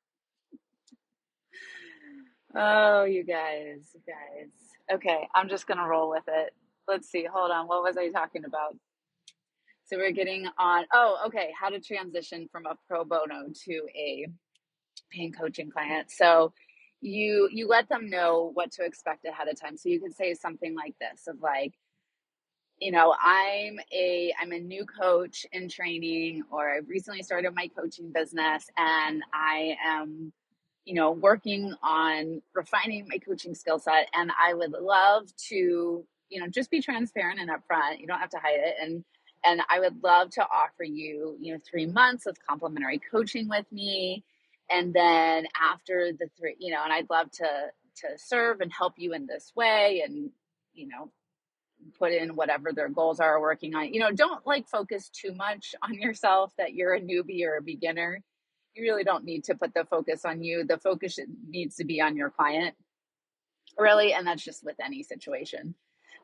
oh, 2.54 3.04
you 3.04 3.22
guys, 3.22 3.90
you 3.94 4.00
guys. 4.06 4.65
Okay, 4.92 5.28
I'm 5.34 5.48
just 5.48 5.66
gonna 5.66 5.86
roll 5.86 6.10
with 6.10 6.24
it. 6.28 6.54
Let's 6.88 7.10
see. 7.10 7.26
Hold 7.32 7.50
on. 7.50 7.66
What 7.66 7.82
was 7.82 7.96
I 7.96 8.10
talking 8.10 8.44
about? 8.44 8.76
So 9.86 9.96
we're 9.98 10.12
getting 10.12 10.46
on. 10.58 10.84
Oh, 10.92 11.18
okay. 11.26 11.52
How 11.58 11.68
to 11.70 11.80
transition 11.80 12.48
from 12.50 12.66
a 12.66 12.76
pro 12.88 13.04
bono 13.04 13.48
to 13.66 13.82
a 13.96 14.26
paying 15.12 15.32
coaching 15.32 15.70
client. 15.70 16.10
So 16.10 16.52
you 17.00 17.48
you 17.52 17.68
let 17.68 17.88
them 17.88 18.10
know 18.10 18.50
what 18.54 18.72
to 18.72 18.84
expect 18.84 19.26
ahead 19.26 19.48
of 19.48 19.60
time. 19.60 19.76
So 19.76 19.88
you 19.88 20.00
could 20.00 20.14
say 20.14 20.34
something 20.34 20.74
like 20.74 20.94
this 21.00 21.26
of 21.28 21.40
like, 21.40 21.74
you 22.78 22.92
know, 22.92 23.14
I'm 23.20 23.78
a 23.92 24.34
I'm 24.40 24.52
a 24.52 24.60
new 24.60 24.86
coach 24.86 25.46
in 25.52 25.68
training 25.68 26.44
or 26.50 26.70
I've 26.70 26.88
recently 26.88 27.22
started 27.22 27.54
my 27.54 27.68
coaching 27.68 28.12
business 28.12 28.68
and 28.78 29.22
I 29.34 29.76
am 29.84 30.32
you 30.86 30.94
know 30.94 31.12
working 31.12 31.74
on 31.82 32.42
refining 32.54 33.06
my 33.08 33.18
coaching 33.18 33.54
skill 33.54 33.78
set 33.78 34.08
and 34.14 34.32
I 34.42 34.54
would 34.54 34.72
love 34.72 35.28
to, 35.48 36.06
you 36.30 36.40
know, 36.40 36.48
just 36.48 36.70
be 36.70 36.80
transparent 36.80 37.40
and 37.40 37.50
upfront. 37.50 38.00
You 38.00 38.06
don't 38.06 38.20
have 38.20 38.30
to 38.30 38.38
hide 38.38 38.60
it. 38.60 38.76
And 38.82 39.04
and 39.44 39.60
I 39.68 39.80
would 39.80 40.02
love 40.02 40.30
to 40.32 40.42
offer 40.42 40.84
you, 40.84 41.36
you 41.40 41.52
know, 41.54 41.60
3 41.70 41.86
months 41.86 42.26
of 42.26 42.36
complimentary 42.48 43.00
coaching 43.10 43.48
with 43.48 43.70
me. 43.70 44.24
And 44.70 44.94
then 44.94 45.46
after 45.60 46.12
the 46.18 46.28
three, 46.38 46.56
you 46.58 46.72
know, 46.72 46.82
and 46.82 46.92
I'd 46.92 47.10
love 47.10 47.30
to 47.32 47.70
to 47.96 48.08
serve 48.16 48.60
and 48.60 48.72
help 48.72 48.94
you 48.96 49.14
in 49.14 49.26
this 49.26 49.52
way 49.56 50.02
and 50.06 50.30
you 50.74 50.88
know 50.88 51.10
put 51.98 52.12
in 52.12 52.36
whatever 52.36 52.72
their 52.72 52.88
goals 52.88 53.20
are 53.20 53.40
working 53.40 53.74
on 53.74 53.92
you 53.92 54.00
know 54.00 54.10
don't 54.12 54.46
like 54.46 54.68
focus 54.68 55.08
too 55.10 55.32
much 55.34 55.74
on 55.82 55.94
yourself 55.94 56.52
that 56.58 56.74
you're 56.74 56.94
a 56.94 57.00
newbie 57.00 57.44
or 57.44 57.56
a 57.56 57.62
beginner 57.62 58.22
you 58.76 58.82
really 58.82 59.04
don't 59.04 59.24
need 59.24 59.44
to 59.44 59.54
put 59.54 59.74
the 59.74 59.84
focus 59.84 60.24
on 60.24 60.42
you. 60.42 60.64
The 60.64 60.78
focus 60.78 61.18
needs 61.48 61.76
to 61.76 61.84
be 61.84 62.00
on 62.00 62.16
your 62.16 62.30
client 62.30 62.74
really 63.78 64.14
and 64.14 64.26
that's 64.26 64.44
just 64.44 64.64
with 64.64 64.76
any 64.82 65.02
situation. 65.02 65.74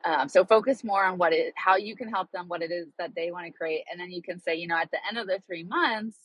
Um, 0.05 0.27
so 0.27 0.43
focus 0.43 0.83
more 0.83 1.05
on 1.05 1.17
what 1.17 1.33
it 1.33 1.53
how 1.55 1.77
you 1.77 1.95
can 1.95 2.09
help 2.09 2.31
them 2.31 2.47
what 2.47 2.61
it 2.61 2.71
is 2.71 2.87
that 2.99 3.15
they 3.15 3.31
want 3.31 3.45
to 3.45 3.51
create 3.51 3.83
and 3.89 3.99
then 3.99 4.11
you 4.11 4.21
can 4.21 4.39
say 4.39 4.55
you 4.55 4.67
know 4.67 4.77
at 4.77 4.91
the 4.91 4.97
end 5.07 5.17
of 5.17 5.27
the 5.27 5.39
three 5.45 5.63
months 5.63 6.17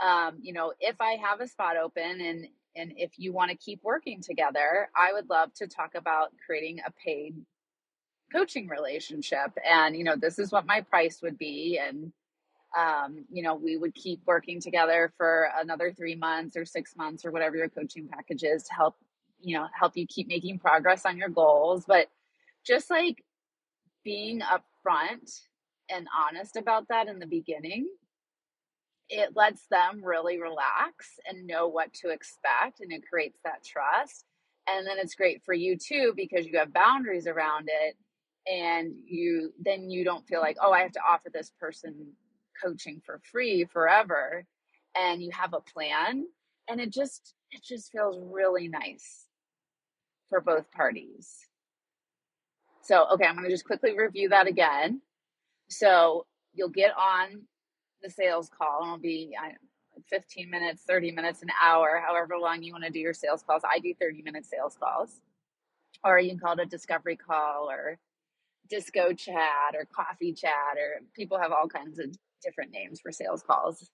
um, 0.00 0.38
you 0.40 0.54
know 0.54 0.72
if 0.80 0.98
i 0.98 1.16
have 1.22 1.42
a 1.42 1.46
spot 1.46 1.76
open 1.76 2.20
and 2.22 2.46
and 2.76 2.94
if 2.96 3.18
you 3.18 3.30
want 3.30 3.50
to 3.50 3.56
keep 3.58 3.80
working 3.82 4.22
together 4.22 4.88
i 4.96 5.12
would 5.12 5.28
love 5.28 5.52
to 5.54 5.66
talk 5.66 5.94
about 5.96 6.30
creating 6.46 6.78
a 6.86 6.90
paid 6.92 7.34
coaching 8.32 8.68
relationship. 8.68 9.52
And 9.68 9.96
you 9.96 10.04
know 10.04 10.16
this 10.16 10.38
is 10.38 10.52
what 10.52 10.66
my 10.66 10.80
price 10.82 11.20
would 11.22 11.38
be 11.38 11.78
and 11.82 12.12
um, 12.76 13.24
you 13.30 13.42
know 13.42 13.54
we 13.54 13.76
would 13.76 13.94
keep 13.94 14.20
working 14.26 14.60
together 14.60 15.12
for 15.16 15.50
another 15.58 15.92
three 15.92 16.14
months 16.14 16.56
or 16.56 16.64
six 16.64 16.96
months 16.96 17.24
or 17.24 17.30
whatever 17.30 17.56
your 17.56 17.68
coaching 17.68 18.08
package 18.08 18.42
is 18.44 18.64
to 18.64 18.74
help 18.74 18.96
you 19.40 19.56
know 19.56 19.66
help 19.78 19.96
you 19.96 20.06
keep 20.06 20.28
making 20.28 20.58
progress 20.58 21.06
on 21.06 21.16
your 21.16 21.28
goals. 21.28 21.84
But 21.86 22.08
just 22.66 22.90
like 22.90 23.24
being 24.04 24.40
upfront 24.40 25.40
and 25.90 26.06
honest 26.28 26.56
about 26.56 26.88
that 26.88 27.08
in 27.08 27.18
the 27.18 27.26
beginning 27.26 27.88
it 29.10 29.30
lets 29.34 29.66
them 29.70 30.04
really 30.04 30.38
relax 30.40 31.18
and 31.26 31.46
know 31.46 31.66
what 31.66 31.92
to 31.94 32.10
expect 32.10 32.80
and 32.80 32.92
it 32.92 33.02
creates 33.08 33.38
that 33.44 33.64
trust. 33.64 34.24
And 34.68 34.86
then 34.86 34.98
it's 34.98 35.14
great 35.14 35.42
for 35.44 35.54
you 35.54 35.78
too 35.78 36.12
because 36.14 36.46
you 36.46 36.58
have 36.58 36.74
boundaries 36.74 37.26
around 37.26 37.70
it 37.70 37.96
and 38.46 38.94
you 39.06 39.52
then 39.60 39.90
you 39.90 40.04
don't 40.04 40.26
feel 40.26 40.40
like 40.40 40.56
oh 40.62 40.72
i 40.72 40.80
have 40.80 40.92
to 40.92 41.00
offer 41.08 41.28
this 41.32 41.52
person 41.60 41.94
coaching 42.62 43.00
for 43.04 43.20
free 43.30 43.66
forever 43.72 44.44
and 44.96 45.22
you 45.22 45.30
have 45.32 45.54
a 45.54 45.60
plan 45.60 46.24
and 46.68 46.80
it 46.80 46.90
just 46.92 47.34
it 47.50 47.62
just 47.62 47.90
feels 47.90 48.18
really 48.20 48.68
nice 48.68 49.26
for 50.28 50.40
both 50.40 50.70
parties. 50.70 51.36
So 52.82 53.06
okay 53.12 53.26
i'm 53.26 53.34
going 53.34 53.44
to 53.44 53.50
just 53.50 53.64
quickly 53.64 53.96
review 53.96 54.28
that 54.30 54.46
again. 54.46 55.00
So 55.68 56.26
you'll 56.54 56.68
get 56.68 56.92
on 56.96 57.42
the 58.02 58.10
sales 58.10 58.50
call 58.56 58.82
and 58.82 58.88
it'll 58.88 58.98
be 58.98 59.36
I, 59.40 59.52
15 60.08 60.50
minutes 60.50 60.82
30 60.86 61.12
minutes 61.12 61.42
an 61.42 61.48
hour 61.60 62.02
however 62.06 62.34
long 62.40 62.62
you 62.62 62.72
want 62.72 62.84
to 62.84 62.90
do 62.90 63.00
your 63.00 63.14
sales 63.14 63.42
calls. 63.42 63.62
I 63.68 63.78
do 63.80 63.94
30 64.00 64.22
minute 64.22 64.46
sales 64.46 64.76
calls. 64.78 65.20
Or 66.04 66.18
you 66.18 66.30
can 66.30 66.38
call 66.38 66.52
it 66.52 66.60
a 66.60 66.66
discovery 66.66 67.16
call 67.16 67.68
or 67.68 67.98
disco 68.70 69.12
chat 69.12 69.74
or 69.74 69.86
coffee 69.86 70.32
chat 70.32 70.76
or 70.76 71.00
people 71.14 71.38
have 71.38 71.52
all 71.52 71.68
kinds 71.68 71.98
of 71.98 72.06
different 72.42 72.72
names 72.72 73.00
for 73.00 73.12
sales 73.12 73.42
calls. 73.42 73.90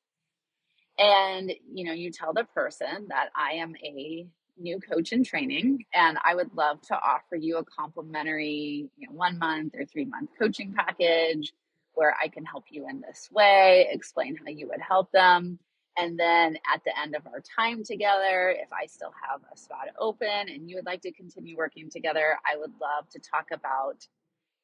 And 0.99 1.53
you 1.73 1.85
know 1.85 1.93
you 1.93 2.11
tell 2.11 2.33
the 2.33 2.45
person 2.45 3.07
that 3.09 3.31
i 3.35 3.55
am 3.55 3.75
a 3.85 4.27
new 4.57 4.79
coach 4.79 5.13
in 5.13 5.25
training 5.25 5.85
and 5.93 6.17
i 6.25 6.35
would 6.35 6.55
love 6.55 6.81
to 6.83 6.95
offer 6.95 7.35
you 7.35 7.57
a 7.57 7.65
complimentary 7.65 8.89
you 8.97 9.09
know, 9.09 9.13
one 9.13 9.37
month 9.39 9.75
or 9.77 9.85
three 9.85 10.05
month 10.05 10.31
coaching 10.39 10.73
package 10.73 11.53
where 11.95 12.15
i 12.23 12.29
can 12.29 12.45
help 12.45 12.65
you 12.71 12.89
in 12.89 13.01
this 13.01 13.29
way 13.33 13.89
explain 13.91 14.37
how 14.37 14.51
you 14.51 14.69
would 14.69 14.81
help 14.81 15.11
them. 15.11 15.59
And 15.97 16.19
then 16.19 16.57
at 16.73 16.83
the 16.85 16.97
end 16.99 17.15
of 17.15 17.27
our 17.27 17.41
time 17.41 17.83
together 17.83 18.51
if 18.51 18.73
i 18.73 18.87
still 18.87 19.13
have 19.29 19.41
a 19.53 19.59
spot 19.59 19.89
open 19.99 20.29
and 20.29 20.71
you 20.71 20.77
would 20.77 20.87
like 20.87 21.03
to 21.03 21.13
continue 21.13 21.57
working 21.57 21.91
together 21.91 22.39
i 22.47 22.57
would 22.57 22.73
love 22.81 23.09
to 23.11 23.19
talk 23.19 23.47
about 23.53 24.07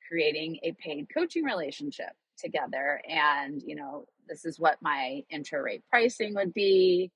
creating 0.09 0.59
a 0.63 0.73
paid 0.73 1.09
coaching 1.13 1.45
relationship 1.45 2.13
together. 2.41 3.01
And, 3.09 3.63
you 3.63 3.77
know, 3.77 4.07
this 4.29 4.45
is 4.45 4.59
what 4.59 4.79
my 4.81 5.23
intro 5.31 5.61
rate 5.61 5.83
pricing 5.91 6.35
would 6.35 6.55
be. 6.55 7.11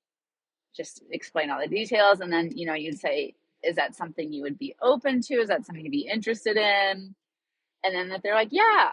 Just 0.75 1.03
explain 1.11 1.49
all 1.49 1.59
the 1.59 1.67
details. 1.67 2.19
And 2.19 2.31
then, 2.31 2.51
you 2.55 2.65
know, 2.65 2.73
you'd 2.73 2.99
say, 2.99 3.35
is 3.63 3.75
that 3.77 3.95
something 3.95 4.31
you 4.31 4.43
would 4.43 4.59
be 4.59 4.75
open 4.81 5.21
to? 5.21 5.35
Is 5.35 5.47
that 5.47 5.65
something 5.65 5.83
to 5.83 5.89
be 5.89 6.07
interested 6.11 6.57
in? 6.57 7.15
And 7.83 7.95
then 7.95 8.11
if 8.11 8.21
they're 8.21 8.35
like, 8.35 8.49
yeah, 8.51 8.91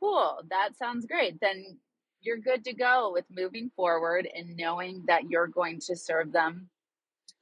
cool, 0.00 0.40
that 0.50 0.76
sounds 0.78 1.06
great, 1.06 1.40
then 1.40 1.78
you're 2.20 2.38
good 2.38 2.64
to 2.64 2.74
go 2.74 3.10
with 3.12 3.24
moving 3.30 3.70
forward 3.76 4.28
and 4.34 4.56
knowing 4.56 5.04
that 5.06 5.30
you're 5.30 5.46
going 5.46 5.80
to 5.80 5.96
serve 5.96 6.32
them 6.32 6.68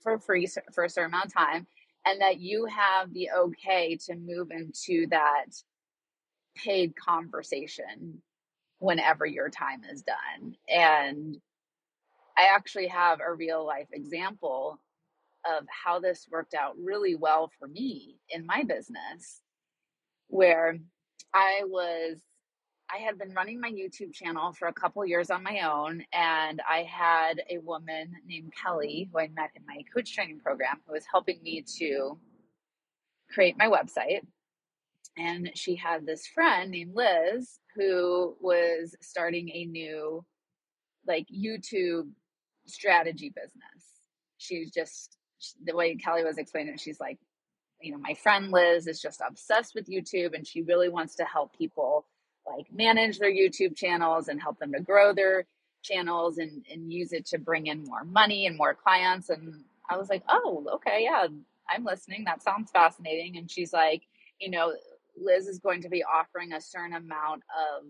for 0.00 0.18
free 0.18 0.48
for 0.72 0.84
a 0.84 0.88
certain 0.88 1.10
amount 1.10 1.26
of 1.26 1.34
time 1.34 1.66
and 2.04 2.20
that 2.20 2.40
you 2.40 2.66
have 2.66 3.12
the 3.12 3.30
okay 3.30 3.96
to 3.96 4.16
move 4.16 4.50
into 4.50 5.06
that 5.08 5.46
paid 6.56 6.94
conversation 6.96 8.20
whenever 8.82 9.24
your 9.24 9.48
time 9.48 9.82
is 9.90 10.02
done. 10.02 10.56
And 10.68 11.38
I 12.36 12.54
actually 12.54 12.88
have 12.88 13.20
a 13.20 13.32
real 13.32 13.64
life 13.64 13.88
example 13.92 14.80
of 15.46 15.64
how 15.68 16.00
this 16.00 16.26
worked 16.30 16.54
out 16.54 16.74
really 16.82 17.14
well 17.14 17.50
for 17.58 17.68
me 17.68 18.18
in 18.28 18.44
my 18.44 18.64
business, 18.64 19.40
where 20.28 20.78
I 21.34 21.62
was. 21.64 22.18
I 22.94 22.98
had 22.98 23.18
been 23.18 23.32
running 23.32 23.58
my 23.58 23.70
YouTube 23.70 24.12
channel 24.12 24.52
for 24.52 24.68
a 24.68 24.72
couple 24.72 25.06
years 25.06 25.30
on 25.30 25.42
my 25.42 25.60
own, 25.60 26.04
and 26.12 26.60
I 26.68 26.82
had 26.82 27.42
a 27.48 27.56
woman 27.58 28.12
named 28.26 28.52
Kelly 28.54 29.08
who 29.10 29.18
I 29.18 29.28
met 29.28 29.50
in 29.56 29.62
my 29.66 29.82
coach 29.94 30.14
training 30.14 30.40
program 30.40 30.80
who 30.86 30.92
was 30.92 31.06
helping 31.10 31.42
me 31.42 31.64
to 31.78 32.18
create 33.32 33.56
my 33.56 33.68
website 33.68 34.20
and 35.16 35.50
she 35.54 35.76
had 35.76 36.06
this 36.06 36.26
friend 36.26 36.70
named 36.70 36.94
Liz 36.94 37.58
who 37.76 38.36
was 38.40 38.94
starting 39.00 39.50
a 39.50 39.64
new 39.66 40.24
like 41.06 41.26
YouTube 41.28 42.10
strategy 42.66 43.30
business. 43.34 43.84
She's 44.38 44.70
just 44.72 45.16
the 45.64 45.74
way 45.74 45.96
Kelly 45.96 46.24
was 46.24 46.38
explaining 46.38 46.74
it, 46.74 46.80
she's 46.80 47.00
like, 47.00 47.18
you 47.80 47.92
know, 47.92 47.98
my 47.98 48.14
friend 48.14 48.50
Liz 48.50 48.86
is 48.86 49.00
just 49.00 49.20
obsessed 49.26 49.74
with 49.74 49.88
YouTube 49.88 50.34
and 50.34 50.46
she 50.46 50.62
really 50.62 50.88
wants 50.88 51.16
to 51.16 51.24
help 51.24 51.56
people 51.56 52.06
like 52.46 52.72
manage 52.72 53.18
their 53.18 53.30
YouTube 53.32 53.76
channels 53.76 54.28
and 54.28 54.40
help 54.40 54.58
them 54.58 54.72
to 54.72 54.80
grow 54.80 55.12
their 55.12 55.46
channels 55.82 56.38
and, 56.38 56.64
and 56.70 56.92
use 56.92 57.12
it 57.12 57.26
to 57.26 57.38
bring 57.38 57.66
in 57.66 57.84
more 57.84 58.04
money 58.04 58.46
and 58.46 58.56
more 58.56 58.74
clients. 58.74 59.30
And 59.30 59.64
I 59.90 59.96
was 59.96 60.08
like, 60.08 60.22
oh, 60.28 60.64
okay, 60.74 61.00
yeah, 61.04 61.26
I'm 61.68 61.84
listening. 61.84 62.24
That 62.24 62.42
sounds 62.42 62.70
fascinating. 62.70 63.36
And 63.36 63.50
she's 63.50 63.72
like, 63.72 64.02
you 64.40 64.50
know, 64.50 64.72
Liz 65.16 65.46
is 65.46 65.58
going 65.58 65.82
to 65.82 65.88
be 65.88 66.04
offering 66.04 66.52
a 66.52 66.60
certain 66.60 66.94
amount 66.94 67.42
of 67.50 67.86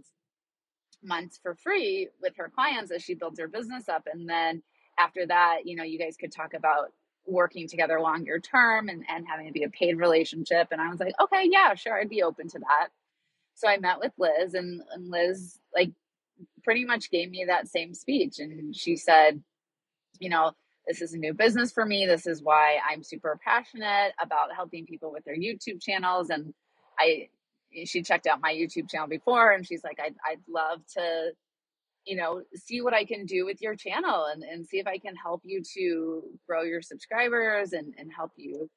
months 1.03 1.39
for 1.43 1.55
free 1.55 2.09
with 2.21 2.35
her 2.37 2.51
clients 2.55 2.91
as 2.91 3.03
she 3.03 3.15
builds 3.15 3.39
her 3.41 3.49
business 3.49 3.89
up. 3.89 4.07
And 4.13 4.29
then 4.29 4.63
after 4.99 5.27
that, 5.27 5.61
you 5.65 5.77
know, 5.77 5.85
you 5.85 5.99
guys 5.99 6.17
could 6.19 6.33
talk 6.33 6.55
about 6.55 6.93
working 7.27 7.69
together 7.69 8.01
longer 8.01 8.41
term 8.41 8.89
and, 8.89 9.05
and 9.09 9.27
having 9.29 9.47
to 9.47 9.53
be 9.53 9.65
a 9.65 9.71
paid 9.71 9.97
relationship. 9.97 10.69
And 10.71 10.81
I 10.81 10.89
was 10.89 11.01
like, 11.01 11.15
okay, 11.21 11.49
yeah, 11.51 11.75
sure, 11.75 11.99
I'd 11.99 12.09
be 12.09 12.23
open 12.23 12.49
to 12.49 12.59
that. 12.59 12.89
So 13.55 13.69
I 13.69 13.79
met 13.79 13.99
with 14.01 14.13
Liz 14.19 14.55
and, 14.55 14.83
and 14.93 15.11
Liz 15.11 15.59
like 15.75 15.93
pretty 16.65 16.85
much 16.85 17.11
gave 17.11 17.31
me 17.31 17.45
that 17.47 17.69
same 17.69 17.95
speech. 17.95 18.39
And 18.39 18.75
she 18.75 18.97
said, 18.97 19.43
you 20.19 20.31
know, 20.31 20.53
this 20.87 21.01
is 21.01 21.15
a 21.15 21.19
new 21.19 21.33
business 21.33 21.73
for 21.73 21.85
me. 21.85 22.07
This 22.07 22.27
is 22.27 22.43
why 22.43 22.79
I'm 22.89 23.05
super 23.05 23.39
passionate 23.45 24.13
about 24.21 24.55
helping 24.55 24.87
people 24.87 25.13
with 25.13 25.25
their 25.25 25.37
YouTube 25.37 25.81
channels. 25.81 26.31
And 26.31 26.55
I, 26.99 27.29
she 27.85 28.03
checked 28.03 28.27
out 28.27 28.41
my 28.41 28.53
YouTube 28.53 28.91
channel 28.91 29.09
before 29.09 29.53
and 29.53 29.67
she's 29.67 29.85
like, 29.85 29.99
I'd, 30.01 30.15
I'd 30.27 30.41
love 30.49 30.81
to, 30.97 31.31
you 32.05 32.17
know, 32.17 32.43
see 32.55 32.83
what 32.83 32.95
I 32.95 33.05
can 33.05 33.27
do 33.27 33.45
with 33.45 33.63
your 33.63 33.75
channel 33.75 34.27
and, 34.27 34.43
and 34.43 34.67
see 34.67 34.79
if 34.79 34.87
I 34.87 34.99
can 34.99 35.17
help 35.17 35.43
you 35.45 35.63
to 35.75 36.23
grow 36.47 36.63
your 36.63 36.83
subscribers 36.83 37.73
and, 37.73 37.95
and 37.99 38.11
help 38.15 38.33
you 38.37 38.69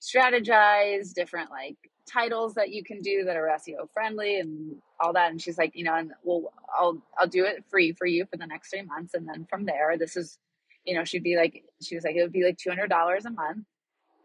strategize 0.00 1.12
different 1.12 1.50
like 1.50 1.76
titles 2.10 2.54
that 2.54 2.70
you 2.70 2.82
can 2.82 3.00
do 3.00 3.24
that 3.24 3.36
are 3.36 3.48
SEO 3.58 3.90
friendly 3.92 4.38
and 4.38 4.76
all 5.00 5.12
that. 5.12 5.30
And 5.30 5.40
she's 5.40 5.58
like, 5.58 5.72
you 5.74 5.84
know, 5.84 5.94
and 5.94 6.12
well, 6.22 6.52
I'll, 6.78 7.02
I'll 7.18 7.26
do 7.26 7.44
it 7.44 7.64
free 7.68 7.92
for 7.92 8.06
you 8.06 8.24
for 8.26 8.36
the 8.36 8.46
next 8.46 8.70
three 8.70 8.82
months. 8.82 9.14
And 9.14 9.28
then 9.28 9.46
from 9.50 9.64
there, 9.64 9.96
this 9.98 10.16
is, 10.16 10.38
you 10.84 10.94
know, 10.94 11.04
she'd 11.04 11.22
be 11.22 11.36
like, 11.36 11.64
she 11.82 11.94
was 11.94 12.04
like, 12.04 12.16
it 12.16 12.22
would 12.22 12.32
be 12.32 12.44
like 12.44 12.56
$200 12.56 13.24
a 13.24 13.30
month 13.30 13.66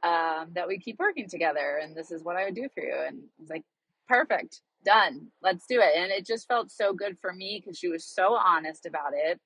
um, 0.03 0.49
that 0.53 0.67
we 0.67 0.77
keep 0.77 0.99
working 0.99 1.27
together. 1.29 1.79
And 1.81 1.95
this 1.95 2.11
is 2.11 2.23
what 2.23 2.35
I 2.35 2.45
would 2.45 2.55
do 2.55 2.67
for 2.73 2.83
you. 2.83 2.95
And 3.07 3.19
I 3.19 3.41
was 3.41 3.49
like, 3.49 3.63
perfect, 4.07 4.61
done, 4.85 5.27
let's 5.41 5.65
do 5.67 5.79
it. 5.79 5.95
And 5.95 6.11
it 6.11 6.25
just 6.25 6.47
felt 6.47 6.71
so 6.71 6.93
good 6.93 7.17
for 7.19 7.33
me 7.33 7.61
because 7.63 7.77
she 7.77 7.87
was 7.87 8.05
so 8.05 8.33
honest 8.33 8.85
about 8.85 9.13
it. 9.13 9.39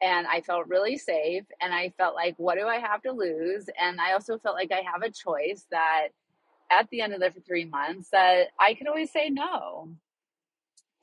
And 0.00 0.26
I 0.26 0.40
felt 0.40 0.66
really 0.66 0.96
safe. 0.96 1.44
And 1.60 1.72
I 1.72 1.92
felt 1.96 2.14
like, 2.14 2.34
what 2.36 2.56
do 2.56 2.66
I 2.66 2.78
have 2.78 3.02
to 3.02 3.12
lose? 3.12 3.68
And 3.80 4.00
I 4.00 4.12
also 4.14 4.38
felt 4.38 4.56
like 4.56 4.72
I 4.72 4.82
have 4.90 5.02
a 5.02 5.12
choice 5.12 5.66
that 5.70 6.08
at 6.70 6.88
the 6.90 7.02
end 7.02 7.12
of 7.12 7.20
the 7.20 7.30
three 7.46 7.66
months 7.66 8.08
that 8.10 8.48
I 8.58 8.74
could 8.74 8.88
always 8.88 9.12
say 9.12 9.28
no. 9.28 9.90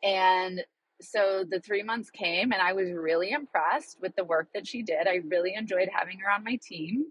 And 0.03 0.63
so 1.01 1.45
the 1.49 1.59
three 1.59 1.83
months 1.83 2.09
came 2.09 2.51
and 2.51 2.61
I 2.61 2.73
was 2.73 2.91
really 2.91 3.31
impressed 3.31 3.97
with 4.01 4.15
the 4.15 4.23
work 4.23 4.49
that 4.53 4.67
she 4.67 4.81
did. 4.81 5.07
I 5.07 5.21
really 5.27 5.53
enjoyed 5.53 5.89
having 5.93 6.19
her 6.19 6.31
on 6.31 6.43
my 6.43 6.59
team. 6.61 7.05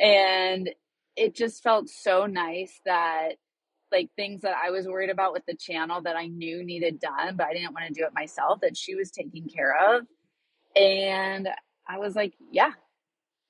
And 0.00 0.70
it 1.16 1.34
just 1.34 1.62
felt 1.62 1.88
so 1.88 2.26
nice 2.26 2.80
that 2.86 3.32
like 3.92 4.08
things 4.16 4.42
that 4.42 4.54
I 4.56 4.70
was 4.70 4.86
worried 4.86 5.10
about 5.10 5.32
with 5.32 5.44
the 5.46 5.56
channel 5.56 6.00
that 6.02 6.16
I 6.16 6.26
knew 6.26 6.64
needed 6.64 7.00
done, 7.00 7.36
but 7.36 7.46
I 7.46 7.52
didn't 7.52 7.74
want 7.74 7.88
to 7.88 7.92
do 7.92 8.06
it 8.06 8.14
myself, 8.14 8.60
that 8.62 8.76
she 8.76 8.94
was 8.94 9.10
taking 9.10 9.48
care 9.48 9.96
of. 9.96 10.06
And 10.76 11.48
I 11.88 11.98
was 11.98 12.14
like, 12.14 12.34
yeah, 12.50 12.70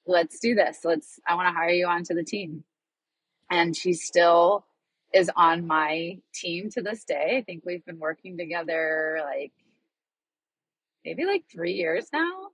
let's 0.06 0.40
do 0.40 0.54
this. 0.54 0.78
Let's, 0.82 1.20
I 1.28 1.34
want 1.34 1.48
to 1.48 1.54
hire 1.54 1.70
you 1.70 1.86
onto 1.86 2.14
the 2.14 2.24
team. 2.24 2.64
And 3.50 3.76
she 3.76 3.92
still 3.92 4.64
is 5.12 5.30
on 5.36 5.66
my 5.66 6.18
team 6.32 6.70
to 6.70 6.82
this 6.82 7.04
day. 7.04 7.36
I 7.36 7.42
think 7.42 7.64
we've 7.66 7.84
been 7.84 7.98
working 7.98 8.38
together 8.38 9.20
like 9.22 9.52
maybe 11.04 11.26
like 11.26 11.44
three 11.52 11.74
years 11.74 12.06
now. 12.12 12.48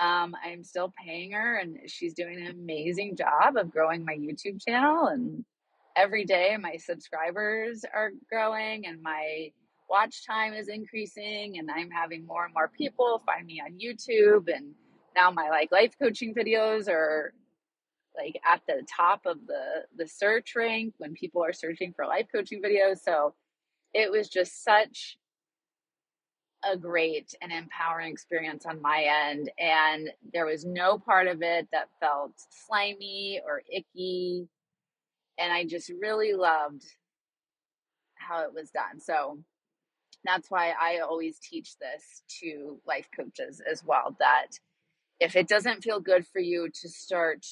Um, 0.00 0.34
I'm 0.42 0.64
still 0.64 0.92
paying 1.04 1.32
her, 1.32 1.58
and 1.58 1.78
she's 1.86 2.14
doing 2.14 2.40
an 2.40 2.50
amazing 2.52 3.16
job 3.16 3.56
of 3.56 3.70
growing 3.70 4.04
my 4.04 4.14
YouTube 4.14 4.64
channel. 4.66 5.08
And 5.08 5.44
every 5.96 6.24
day, 6.24 6.56
my 6.58 6.76
subscribers 6.76 7.84
are 7.94 8.10
growing, 8.30 8.86
and 8.86 9.02
my 9.02 9.52
watch 9.88 10.26
time 10.26 10.54
is 10.54 10.68
increasing, 10.68 11.58
and 11.58 11.70
I'm 11.70 11.90
having 11.90 12.26
more 12.26 12.44
and 12.46 12.54
more 12.54 12.70
people 12.76 13.22
find 13.26 13.46
me 13.46 13.62
on 13.64 13.78
YouTube. 13.78 14.48
And 14.54 14.74
now 15.14 15.30
my 15.30 15.50
like 15.50 15.70
life 15.70 15.94
coaching 16.00 16.34
videos 16.34 16.88
are 16.88 17.34
like 18.16 18.40
at 18.44 18.60
the 18.66 18.82
top 18.96 19.22
of 19.26 19.38
the 19.46 19.84
the 19.96 20.06
search 20.06 20.54
rank 20.56 20.94
when 20.98 21.14
people 21.14 21.44
are 21.44 21.52
searching 21.52 21.92
for 21.94 22.06
life 22.06 22.26
coaching 22.32 22.60
videos 22.60 22.98
so 22.98 23.34
it 23.94 24.10
was 24.10 24.28
just 24.28 24.64
such 24.64 25.16
a 26.68 26.76
great 26.76 27.34
and 27.40 27.52
empowering 27.52 28.12
experience 28.12 28.66
on 28.66 28.82
my 28.82 29.06
end 29.30 29.50
and 29.58 30.10
there 30.32 30.46
was 30.46 30.64
no 30.64 30.98
part 30.98 31.26
of 31.26 31.42
it 31.42 31.66
that 31.72 31.88
felt 32.00 32.32
slimy 32.50 33.40
or 33.46 33.62
icky 33.72 34.46
and 35.38 35.52
i 35.52 35.64
just 35.64 35.90
really 36.00 36.34
loved 36.34 36.84
how 38.14 38.42
it 38.42 38.52
was 38.54 38.70
done 38.70 39.00
so 39.00 39.38
that's 40.24 40.50
why 40.50 40.74
i 40.80 40.98
always 40.98 41.38
teach 41.38 41.78
this 41.78 42.22
to 42.28 42.78
life 42.86 43.08
coaches 43.16 43.62
as 43.70 43.82
well 43.84 44.14
that 44.18 44.48
if 45.18 45.36
it 45.36 45.48
doesn't 45.48 45.82
feel 45.82 46.00
good 46.00 46.26
for 46.26 46.40
you 46.40 46.68
to 46.74 46.88
start 46.88 47.46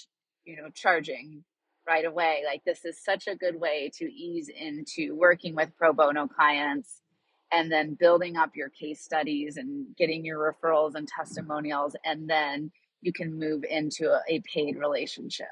you 0.49 0.57
know, 0.57 0.71
charging 0.75 1.45
right 1.87 2.07
away. 2.07 2.43
Like 2.47 2.63
this 2.65 2.85
is 2.85 3.03
such 3.05 3.27
a 3.29 3.37
good 3.37 3.61
way 3.61 3.91
to 3.99 4.05
ease 4.07 4.49
into 4.49 5.15
working 5.15 5.55
with 5.55 5.77
pro 5.77 5.93
bono 5.93 6.27
clients 6.27 7.03
and 7.53 7.71
then 7.71 7.95
building 7.95 8.37
up 8.37 8.55
your 8.55 8.69
case 8.69 9.01
studies 9.01 9.57
and 9.57 9.87
getting 9.97 10.25
your 10.25 10.53
referrals 10.53 10.95
and 10.95 11.09
testimonials 11.09 11.97
and 12.05 12.29
then 12.29 12.71
you 13.01 13.13
can 13.13 13.39
move 13.39 13.65
into 13.69 14.11
a, 14.13 14.21
a 14.29 14.41
paid 14.41 14.77
relationship. 14.77 15.47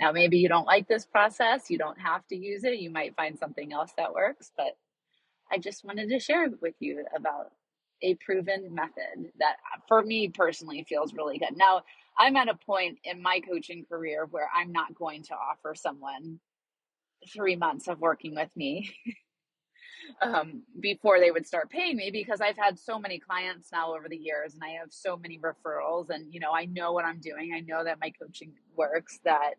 Now, 0.00 0.12
maybe 0.12 0.38
you 0.38 0.48
don't 0.48 0.66
like 0.66 0.88
this 0.88 1.06
process, 1.06 1.70
you 1.70 1.78
don't 1.78 1.98
have 1.98 2.26
to 2.28 2.36
use 2.36 2.64
it, 2.64 2.78
you 2.78 2.90
might 2.90 3.16
find 3.16 3.38
something 3.38 3.72
else 3.72 3.92
that 3.96 4.12
works, 4.12 4.52
but 4.56 4.76
I 5.50 5.58
just 5.58 5.84
wanted 5.84 6.10
to 6.10 6.20
share 6.20 6.48
with 6.60 6.74
you 6.80 7.04
about 7.16 7.52
a 8.02 8.14
proven 8.16 8.74
method 8.74 9.32
that 9.38 9.56
for 9.88 10.02
me 10.02 10.28
personally 10.28 10.84
feels 10.88 11.14
really 11.14 11.38
good. 11.38 11.56
Now, 11.56 11.82
I'm 12.18 12.36
at 12.36 12.48
a 12.48 12.54
point 12.54 12.98
in 13.04 13.22
my 13.22 13.40
coaching 13.40 13.84
career 13.88 14.26
where 14.30 14.48
I'm 14.54 14.72
not 14.72 14.94
going 14.94 15.22
to 15.24 15.34
offer 15.34 15.74
someone 15.74 16.40
three 17.32 17.56
months 17.56 17.88
of 17.88 18.00
working 18.00 18.34
with 18.34 18.50
me 18.56 18.90
um, 20.22 20.62
before 20.80 21.20
they 21.20 21.30
would 21.30 21.46
start 21.46 21.70
paying 21.70 21.96
me 21.96 22.10
because 22.10 22.40
I've 22.40 22.56
had 22.56 22.78
so 22.78 22.98
many 22.98 23.18
clients 23.18 23.68
now 23.72 23.94
over 23.94 24.08
the 24.08 24.16
years 24.16 24.54
and 24.54 24.62
I 24.62 24.80
have 24.80 24.88
so 24.90 25.16
many 25.16 25.38
referrals 25.38 26.10
and 26.10 26.32
you 26.32 26.40
know 26.40 26.52
I 26.52 26.66
know 26.66 26.92
what 26.92 27.04
I'm 27.04 27.20
doing. 27.20 27.52
I 27.54 27.60
know 27.60 27.84
that 27.84 28.00
my 28.00 28.10
coaching 28.10 28.52
works. 28.76 29.18
That 29.24 29.54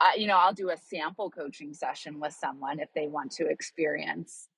I, 0.00 0.14
you 0.16 0.26
know 0.26 0.36
I'll 0.36 0.52
do 0.52 0.70
a 0.70 0.76
sample 0.76 1.30
coaching 1.30 1.74
session 1.74 2.20
with 2.20 2.32
someone 2.34 2.80
if 2.80 2.92
they 2.94 3.08
want 3.08 3.32
to 3.32 3.46
experience 3.46 4.48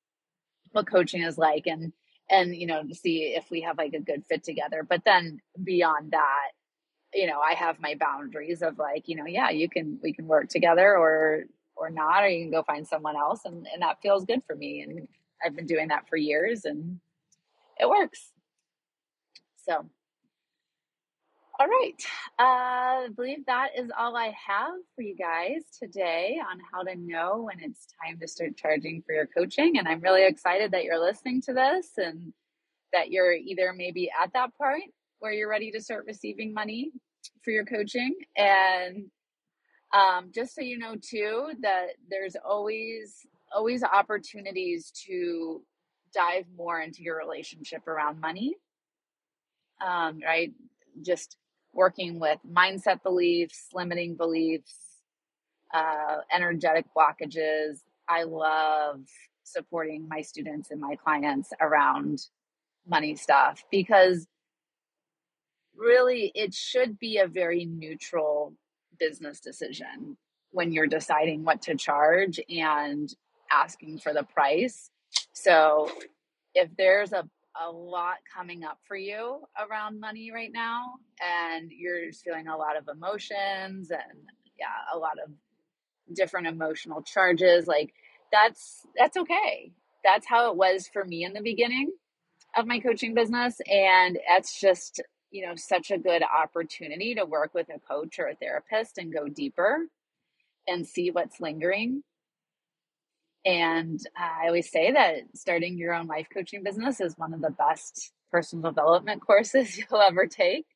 what 0.72 0.86
coaching 0.86 1.22
is 1.22 1.38
like 1.38 1.66
and 1.66 1.92
and 2.30 2.54
you 2.54 2.66
know 2.66 2.82
to 2.82 2.94
see 2.94 3.34
if 3.36 3.50
we 3.50 3.62
have 3.62 3.78
like 3.78 3.94
a 3.94 4.00
good 4.00 4.24
fit 4.28 4.44
together. 4.44 4.82
But 4.88 5.04
then 5.04 5.40
beyond 5.64 6.12
that 6.12 6.50
you 7.14 7.26
know, 7.26 7.40
I 7.40 7.54
have 7.54 7.80
my 7.80 7.94
boundaries 7.98 8.62
of 8.62 8.78
like, 8.78 9.08
you 9.08 9.16
know, 9.16 9.26
yeah, 9.26 9.50
you 9.50 9.68
can, 9.68 9.98
we 10.02 10.12
can 10.12 10.26
work 10.26 10.48
together 10.48 10.96
or, 10.96 11.44
or 11.76 11.90
not, 11.90 12.22
or 12.22 12.28
you 12.28 12.44
can 12.44 12.50
go 12.52 12.62
find 12.62 12.86
someone 12.86 13.16
else. 13.16 13.40
And, 13.44 13.66
and 13.72 13.82
that 13.82 14.00
feels 14.02 14.24
good 14.24 14.42
for 14.46 14.54
me. 14.54 14.82
And 14.82 15.08
I've 15.44 15.56
been 15.56 15.66
doing 15.66 15.88
that 15.88 16.08
for 16.08 16.16
years 16.16 16.64
and 16.64 17.00
it 17.78 17.88
works. 17.88 18.32
So, 19.66 19.86
all 21.58 21.66
right. 21.66 21.94
Uh, 22.38 23.04
I 23.04 23.08
believe 23.14 23.44
that 23.46 23.70
is 23.76 23.90
all 23.96 24.16
I 24.16 24.34
have 24.46 24.72
for 24.96 25.02
you 25.02 25.14
guys 25.14 25.62
today 25.78 26.40
on 26.50 26.58
how 26.72 26.82
to 26.82 26.96
know 26.96 27.42
when 27.42 27.60
it's 27.60 27.86
time 28.02 28.18
to 28.20 28.28
start 28.28 28.56
charging 28.56 29.02
for 29.02 29.12
your 29.14 29.26
coaching. 29.26 29.78
And 29.78 29.86
I'm 29.86 30.00
really 30.00 30.24
excited 30.26 30.70
that 30.72 30.84
you're 30.84 30.98
listening 30.98 31.42
to 31.42 31.52
this 31.52 31.90
and 31.98 32.32
that 32.92 33.10
you're 33.10 33.32
either 33.32 33.74
maybe 33.74 34.10
at 34.22 34.32
that 34.32 34.56
point 34.56 34.92
where 35.18 35.32
you're 35.32 35.50
ready 35.50 35.70
to 35.72 35.82
start 35.82 36.06
receiving 36.06 36.54
money 36.54 36.92
for 37.42 37.50
your 37.50 37.64
coaching. 37.64 38.14
And 38.36 39.10
um, 39.92 40.30
just 40.34 40.54
so 40.54 40.62
you 40.62 40.78
know 40.78 40.96
too, 40.96 41.50
that 41.60 41.88
there's 42.08 42.36
always 42.42 43.26
always 43.52 43.82
opportunities 43.82 44.92
to 45.06 45.62
dive 46.14 46.46
more 46.56 46.80
into 46.80 47.02
your 47.02 47.16
relationship 47.18 47.86
around 47.86 48.20
money. 48.20 48.54
Um, 49.84 50.20
right? 50.24 50.52
Just 51.02 51.36
working 51.72 52.18
with 52.18 52.38
mindset 52.50 53.02
beliefs, 53.02 53.68
limiting 53.72 54.16
beliefs, 54.16 54.74
uh, 55.72 56.18
energetic 56.34 56.86
blockages. 56.96 57.80
I 58.08 58.24
love 58.24 59.00
supporting 59.44 60.08
my 60.08 60.20
students 60.20 60.70
and 60.70 60.80
my 60.80 60.96
clients 60.96 61.52
around 61.60 62.20
money 62.86 63.14
stuff 63.14 63.64
because 63.70 64.26
really 65.76 66.30
it 66.34 66.52
should 66.54 66.98
be 66.98 67.18
a 67.18 67.26
very 67.26 67.64
neutral 67.64 68.54
business 68.98 69.40
decision 69.40 70.16
when 70.50 70.72
you're 70.72 70.86
deciding 70.86 71.44
what 71.44 71.62
to 71.62 71.74
charge 71.76 72.40
and 72.48 73.14
asking 73.50 73.98
for 73.98 74.12
the 74.12 74.22
price. 74.22 74.90
So 75.32 75.90
if 76.54 76.70
there's 76.76 77.12
a 77.12 77.28
a 77.60 77.68
lot 77.68 78.18
coming 78.32 78.62
up 78.62 78.78
for 78.86 78.96
you 78.96 79.40
around 79.58 79.98
money 79.98 80.30
right 80.32 80.52
now 80.54 80.84
and 81.20 81.72
you're 81.72 82.06
just 82.06 82.22
feeling 82.22 82.46
a 82.46 82.56
lot 82.56 82.76
of 82.76 82.86
emotions 82.88 83.90
and 83.90 84.20
yeah 84.56 84.66
a 84.94 84.96
lot 84.96 85.14
of 85.24 85.32
different 86.14 86.46
emotional 86.46 87.02
charges 87.02 87.66
like 87.66 87.92
that's 88.30 88.86
that's 88.96 89.16
okay 89.16 89.72
that's 90.04 90.28
how 90.28 90.48
it 90.48 90.56
was 90.56 90.88
for 90.92 91.04
me 91.04 91.24
in 91.24 91.32
the 91.32 91.42
beginning 91.42 91.90
of 92.56 92.68
my 92.68 92.78
coaching 92.78 93.14
business 93.14 93.60
and 93.68 94.16
that's 94.28 94.60
just 94.60 95.02
you 95.30 95.46
know, 95.46 95.54
such 95.56 95.90
a 95.90 95.98
good 95.98 96.22
opportunity 96.22 97.14
to 97.14 97.24
work 97.24 97.54
with 97.54 97.68
a 97.74 97.78
coach 97.78 98.18
or 98.18 98.26
a 98.26 98.34
therapist 98.34 98.98
and 98.98 99.12
go 99.12 99.28
deeper 99.28 99.86
and 100.66 100.86
see 100.86 101.10
what's 101.10 101.40
lingering. 101.40 102.02
And 103.44 104.00
I 104.16 104.46
always 104.48 104.70
say 104.70 104.92
that 104.92 105.16
starting 105.34 105.78
your 105.78 105.94
own 105.94 106.06
life 106.06 106.28
coaching 106.32 106.62
business 106.62 107.00
is 107.00 107.14
one 107.18 107.34
of 107.34 107.40
the 107.40 107.50
best 107.50 108.12
personal 108.30 108.70
development 108.70 109.22
courses 109.26 109.78
you'll 109.90 110.00
ever 110.02 110.26
take. 110.26 110.66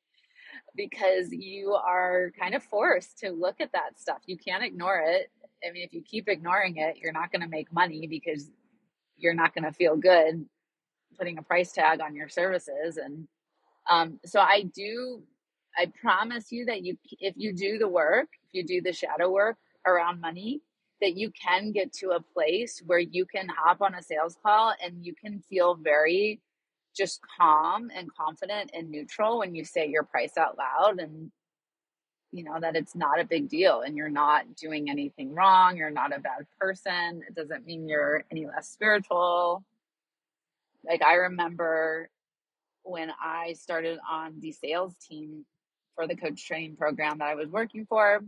because 0.75 1.31
you 1.31 1.73
are 1.73 2.31
kind 2.39 2.55
of 2.55 2.63
forced 2.63 3.19
to 3.19 3.31
look 3.31 3.61
at 3.61 3.71
that 3.73 3.99
stuff. 3.99 4.19
You 4.25 4.37
can't 4.37 4.63
ignore 4.63 4.99
it. 5.05 5.31
I 5.67 5.71
mean, 5.71 5.83
if 5.83 5.93
you 5.93 6.01
keep 6.03 6.27
ignoring 6.29 6.77
it, 6.77 6.97
you're 6.97 7.13
not 7.13 7.31
going 7.31 7.41
to 7.41 7.47
make 7.47 7.71
money 7.73 8.07
because 8.07 8.49
you're 9.17 9.33
not 9.33 9.53
going 9.55 9.65
to 9.65 9.71
feel 9.71 9.97
good 9.97 10.45
putting 11.17 11.37
a 11.37 11.43
price 11.43 11.71
tag 11.73 12.01
on 12.01 12.15
your 12.15 12.29
services. 12.29 12.97
And 12.97 13.27
um, 13.89 14.19
so 14.25 14.39
I 14.39 14.63
do, 14.75 15.23
I 15.77 15.91
promise 16.01 16.51
you 16.51 16.65
that 16.65 16.83
you, 16.83 16.97
if 17.19 17.35
you 17.37 17.53
do 17.53 17.77
the 17.77 17.87
work, 17.87 18.27
if 18.47 18.53
you 18.53 18.65
do 18.65 18.81
the 18.81 18.93
shadow 18.93 19.29
work 19.31 19.57
around 19.87 20.21
money, 20.21 20.61
that 21.05 21.15
you 21.15 21.29
can 21.29 21.71
get 21.71 21.93
to 21.93 22.09
a 22.09 22.19
place 22.19 22.81
where 22.87 22.97
you 22.97 23.27
can 23.27 23.47
hop 23.47 23.79
on 23.79 23.93
a 23.93 24.01
sales 24.01 24.35
call 24.41 24.73
and 24.83 25.05
you 25.05 25.13
can 25.13 25.39
feel 25.39 25.75
very 25.75 26.41
just 26.97 27.19
calm 27.37 27.91
and 27.95 28.09
confident 28.15 28.71
and 28.73 28.89
neutral 28.89 29.37
when 29.37 29.53
you 29.53 29.63
say 29.63 29.87
your 29.87 30.01
price 30.01 30.35
out 30.35 30.57
loud 30.57 30.99
and 30.99 31.29
you 32.31 32.43
know 32.43 32.59
that 32.59 32.75
it's 32.75 32.95
not 32.95 33.19
a 33.19 33.23
big 33.23 33.47
deal 33.47 33.81
and 33.81 33.95
you're 33.95 34.09
not 34.09 34.55
doing 34.55 34.89
anything 34.89 35.35
wrong 35.35 35.77
you're 35.77 35.91
not 35.91 36.11
a 36.11 36.19
bad 36.19 36.47
person 36.59 37.21
it 37.27 37.35
doesn't 37.35 37.67
mean 37.67 37.87
you're 37.87 38.23
any 38.31 38.47
less 38.47 38.67
spiritual. 38.67 39.63
Like 40.83 41.03
i 41.03 41.13
remember 41.13 42.09
when 42.81 43.11
i 43.23 43.53
started 43.53 43.99
on 44.09 44.39
the 44.39 44.53
sales 44.53 44.95
team 45.07 45.45
for 45.93 46.07
the 46.07 46.15
coach 46.15 46.43
training 46.47 46.75
program 46.75 47.19
that 47.19 47.27
i 47.27 47.35
was 47.35 47.49
working 47.49 47.85
for 47.85 48.23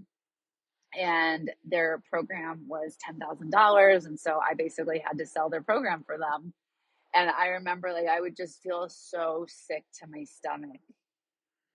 and 0.97 1.51
their 1.65 2.01
program 2.09 2.65
was 2.67 2.97
$10,000 3.07 4.05
and 4.05 4.19
so 4.19 4.39
I 4.39 4.55
basically 4.55 4.99
had 4.99 5.17
to 5.19 5.25
sell 5.25 5.49
their 5.49 5.61
program 5.61 6.03
for 6.05 6.17
them 6.17 6.53
and 7.13 7.29
I 7.29 7.47
remember 7.47 7.91
like 7.93 8.07
I 8.07 8.21
would 8.21 8.35
just 8.35 8.61
feel 8.61 8.87
so 8.89 9.45
sick 9.47 9.83
to 9.99 10.07
my 10.07 10.23
stomach. 10.23 10.79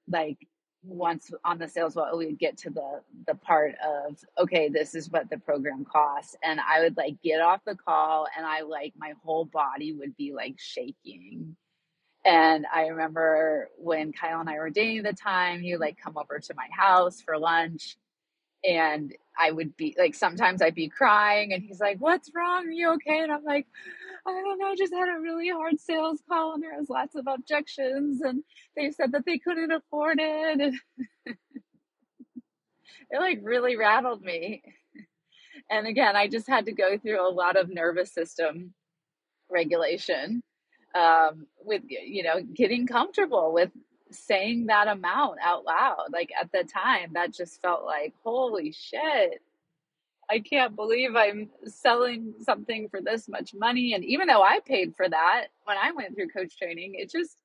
Like 0.08 0.38
once 0.85 1.30
on 1.44 1.58
the 1.58 1.68
sales 1.68 1.94
call, 1.94 2.16
we 2.16 2.26
would 2.26 2.38
get 2.38 2.58
to 2.58 2.70
the 2.70 3.00
the 3.26 3.35
part 3.35 3.74
of 3.85 4.18
okay, 4.38 4.68
this 4.68 4.94
is 4.94 5.11
what 5.11 5.30
the 5.30 5.38
program 5.38 5.85
costs, 5.85 6.37
and 6.42 6.61
I 6.61 6.80
would 6.80 6.96
like 6.96 7.22
get 7.22 7.40
off 7.40 7.61
the 7.66 7.76
call, 7.76 8.26
and 8.37 8.46
I 8.46 8.62
like 8.62 8.94
my 8.96 9.14
whole 9.24 9.44
body 9.44 9.92
would 9.92 10.16
be 10.16 10.32
like 10.32 10.56
shaking. 10.58 11.56
And 12.24 12.66
I 12.72 12.87
remember 12.88 13.68
when 13.78 14.12
Kyle 14.12 14.38
and 14.38 14.48
I 14.48 14.58
were 14.58 14.70
dating 14.70 14.98
at 14.98 15.16
the 15.16 15.20
time, 15.20 15.61
he 15.61 15.72
would 15.72 15.80
like 15.80 15.98
come 15.98 16.16
over 16.16 16.38
to 16.38 16.54
my 16.54 16.68
house 16.70 17.20
for 17.20 17.37
lunch, 17.37 17.96
and 18.64 19.14
I 19.38 19.51
would 19.51 19.77
be 19.77 19.94
like, 19.98 20.14
sometimes 20.14 20.62
I'd 20.62 20.75
be 20.75 20.88
crying, 20.88 21.53
and 21.53 21.62
he's 21.62 21.81
like, 21.81 21.98
"What's 21.98 22.31
wrong? 22.35 22.66
Are 22.66 22.70
you 22.70 22.92
okay?" 22.94 23.20
And 23.20 23.33
I'm 23.33 23.44
like, 23.44 23.66
I 24.27 24.31
don't 24.31 24.59
know, 24.59 24.66
I 24.66 24.77
just 24.77 24.94
had 24.94 25.09
a 25.09 25.20
really 25.20 25.48
hard 25.48 25.81
sales 25.81 26.22
call 26.29 26.55
and 26.55 26.62
there 26.62 26.79
was 26.79 26.88
lots 26.88 27.16
of 27.16 27.27
objections 27.27 28.20
and 28.20 28.44
they 28.77 28.90
said 28.92 29.12
that 29.12 29.25
they 29.27 29.38
couldn't 29.38 29.72
afford 29.72 30.18
it. 30.20 30.75
it 31.27 31.37
like 33.12 33.40
really 33.42 33.77
rattled 33.77 34.22
me. 34.22 34.62
And 35.70 35.87
again, 35.87 36.14
I 36.14 36.29
just 36.29 36.48
had 36.48 36.66
to 36.66 36.72
go 36.72 36.98
through 36.98 37.27
a 37.27 37.33
lot 37.33 37.57
of 37.57 37.68
nervous 37.68 38.12
system 38.12 38.75
regulation 39.51 40.42
um, 40.94 41.46
with, 41.61 41.83
you 41.88 42.22
know, 42.22 42.42
getting 42.42 42.87
comfortable 42.87 43.53
with 43.53 43.70
saying 44.12 44.66
that 44.66 44.88
amount 44.88 45.38
out 45.42 45.64
loud. 45.64 46.07
Like 46.12 46.31
at 46.40 46.53
the 46.53 46.64
time, 46.64 47.12
that 47.14 47.33
just 47.33 47.61
felt 47.62 47.85
like, 47.85 48.14
holy 48.25 48.72
shit 48.72 49.40
I 50.31 50.40
can't 50.40 50.75
believe 50.75 51.14
I'm 51.14 51.51
selling 51.66 52.35
something 52.40 52.88
for 52.88 53.01
this 53.03 53.29
much 53.29 53.55
money. 53.55 53.92
And 53.94 54.05
even 54.05 54.29
though 54.29 54.42
I 54.42 54.61
paid 54.64 54.94
for 54.96 55.09
that 55.09 55.48
when 55.64 55.77
I 55.77 55.92
went 55.92 56.14
through 56.14 56.29
coach 56.29 56.57
training, 56.57 56.94
it 56.96 57.11
just, 57.11 57.37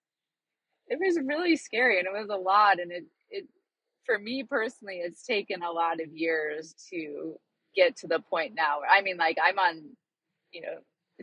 it 0.88 0.98
was 1.00 1.20
really 1.26 1.58
scary 1.58 2.00
and 2.00 2.08
it 2.08 2.18
was 2.18 2.30
a 2.30 2.42
lot. 2.42 2.80
And 2.80 2.92
it, 2.92 3.06
it, 3.30 3.46
for 4.06 4.18
me 4.18 4.44
personally, 4.44 5.02
it's 5.04 5.26
taken 5.26 5.64
a 5.64 5.72
lot 5.72 6.00
of 6.00 6.16
years 6.16 6.74
to 6.92 7.36
get 7.76 7.98
to 7.98 8.08
the 8.08 8.20
point 8.20 8.56
now. 8.56 8.80
I 8.90 9.02
mean, 9.02 9.18
like 9.18 9.38
I'm 9.46 9.60
on, 9.60 9.84
you 10.54 10.62
know, 10.62 10.78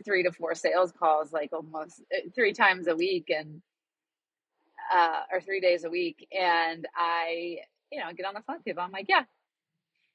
three 0.05 0.21
to 0.23 0.31
four 0.31 0.53
sales 0.53 0.91
calls, 0.91 1.33
like 1.33 1.51
almost 1.51 2.01
uh, 2.15 2.29
three 2.35 2.53
times 2.53 2.87
a 2.87 2.95
week 2.95 3.31
and, 3.35 3.61
uh, 4.93 5.21
or 5.31 5.41
three 5.41 5.59
days 5.59 5.83
a 5.83 5.89
week. 5.89 6.27
And 6.37 6.87
I, 6.95 7.59
you 7.91 7.99
know, 7.99 8.11
get 8.15 8.25
on 8.25 8.33
the 8.33 8.41
phone 8.41 8.57
with 8.57 8.65
people. 8.65 8.83
I'm 8.83 8.91
like, 8.91 9.07
yeah, 9.09 9.23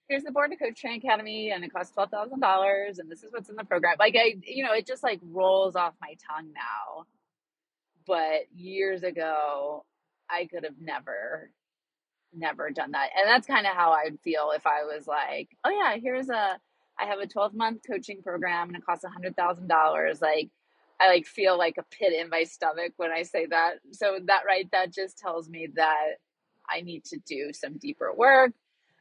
here's 0.08 0.24
the 0.24 0.32
Born 0.32 0.50
to 0.50 0.56
Coach 0.56 0.80
Training 0.80 1.00
Academy 1.04 1.52
and 1.52 1.64
it 1.64 1.72
costs 1.72 1.94
twelve 1.94 2.10
thousand 2.10 2.40
dollars 2.40 2.98
and 2.98 3.10
this 3.10 3.22
is 3.22 3.32
what's 3.32 3.48
in 3.48 3.56
the 3.56 3.64
program. 3.64 3.96
Like 3.98 4.16
I 4.16 4.36
you 4.44 4.64
know, 4.64 4.72
it 4.74 4.86
just 4.86 5.02
like 5.02 5.20
rolls 5.22 5.76
off 5.76 5.94
my 6.00 6.16
tongue 6.28 6.52
now. 6.52 7.06
But 8.06 8.52
years 8.54 9.04
ago, 9.04 9.84
I 10.28 10.46
could 10.46 10.64
have 10.64 10.80
never 10.80 11.50
never 12.32 12.70
done 12.70 12.92
that. 12.92 13.10
And 13.16 13.28
that's 13.28 13.46
kind 13.46 13.66
of 13.66 13.74
how 13.74 13.92
I'd 13.92 14.20
feel 14.20 14.52
if 14.54 14.66
I 14.66 14.84
was 14.84 15.06
like, 15.06 15.48
oh 15.64 15.70
yeah, 15.70 15.96
here's 16.00 16.28
a 16.28 16.58
I 16.98 17.06
have 17.06 17.20
a 17.20 17.26
12 17.26 17.54
month 17.54 17.82
coaching 17.88 18.22
program 18.22 18.68
and 18.68 18.76
it 18.76 18.84
costs 18.84 19.04
a 19.04 19.08
hundred 19.08 19.36
thousand 19.36 19.68
dollars. 19.68 20.20
Like 20.20 20.50
I 21.00 21.08
like 21.08 21.26
feel 21.26 21.56
like 21.56 21.76
a 21.78 21.84
pit 21.84 22.12
in 22.12 22.28
my 22.28 22.44
stomach 22.44 22.92
when 22.96 23.10
I 23.10 23.22
say 23.22 23.46
that. 23.46 23.76
So 23.92 24.18
that 24.26 24.42
right, 24.46 24.68
that 24.72 24.92
just 24.92 25.18
tells 25.18 25.48
me 25.48 25.68
that 25.76 26.16
I 26.68 26.82
need 26.82 27.04
to 27.06 27.18
do 27.26 27.52
some 27.52 27.78
deeper 27.78 28.12
work. 28.14 28.52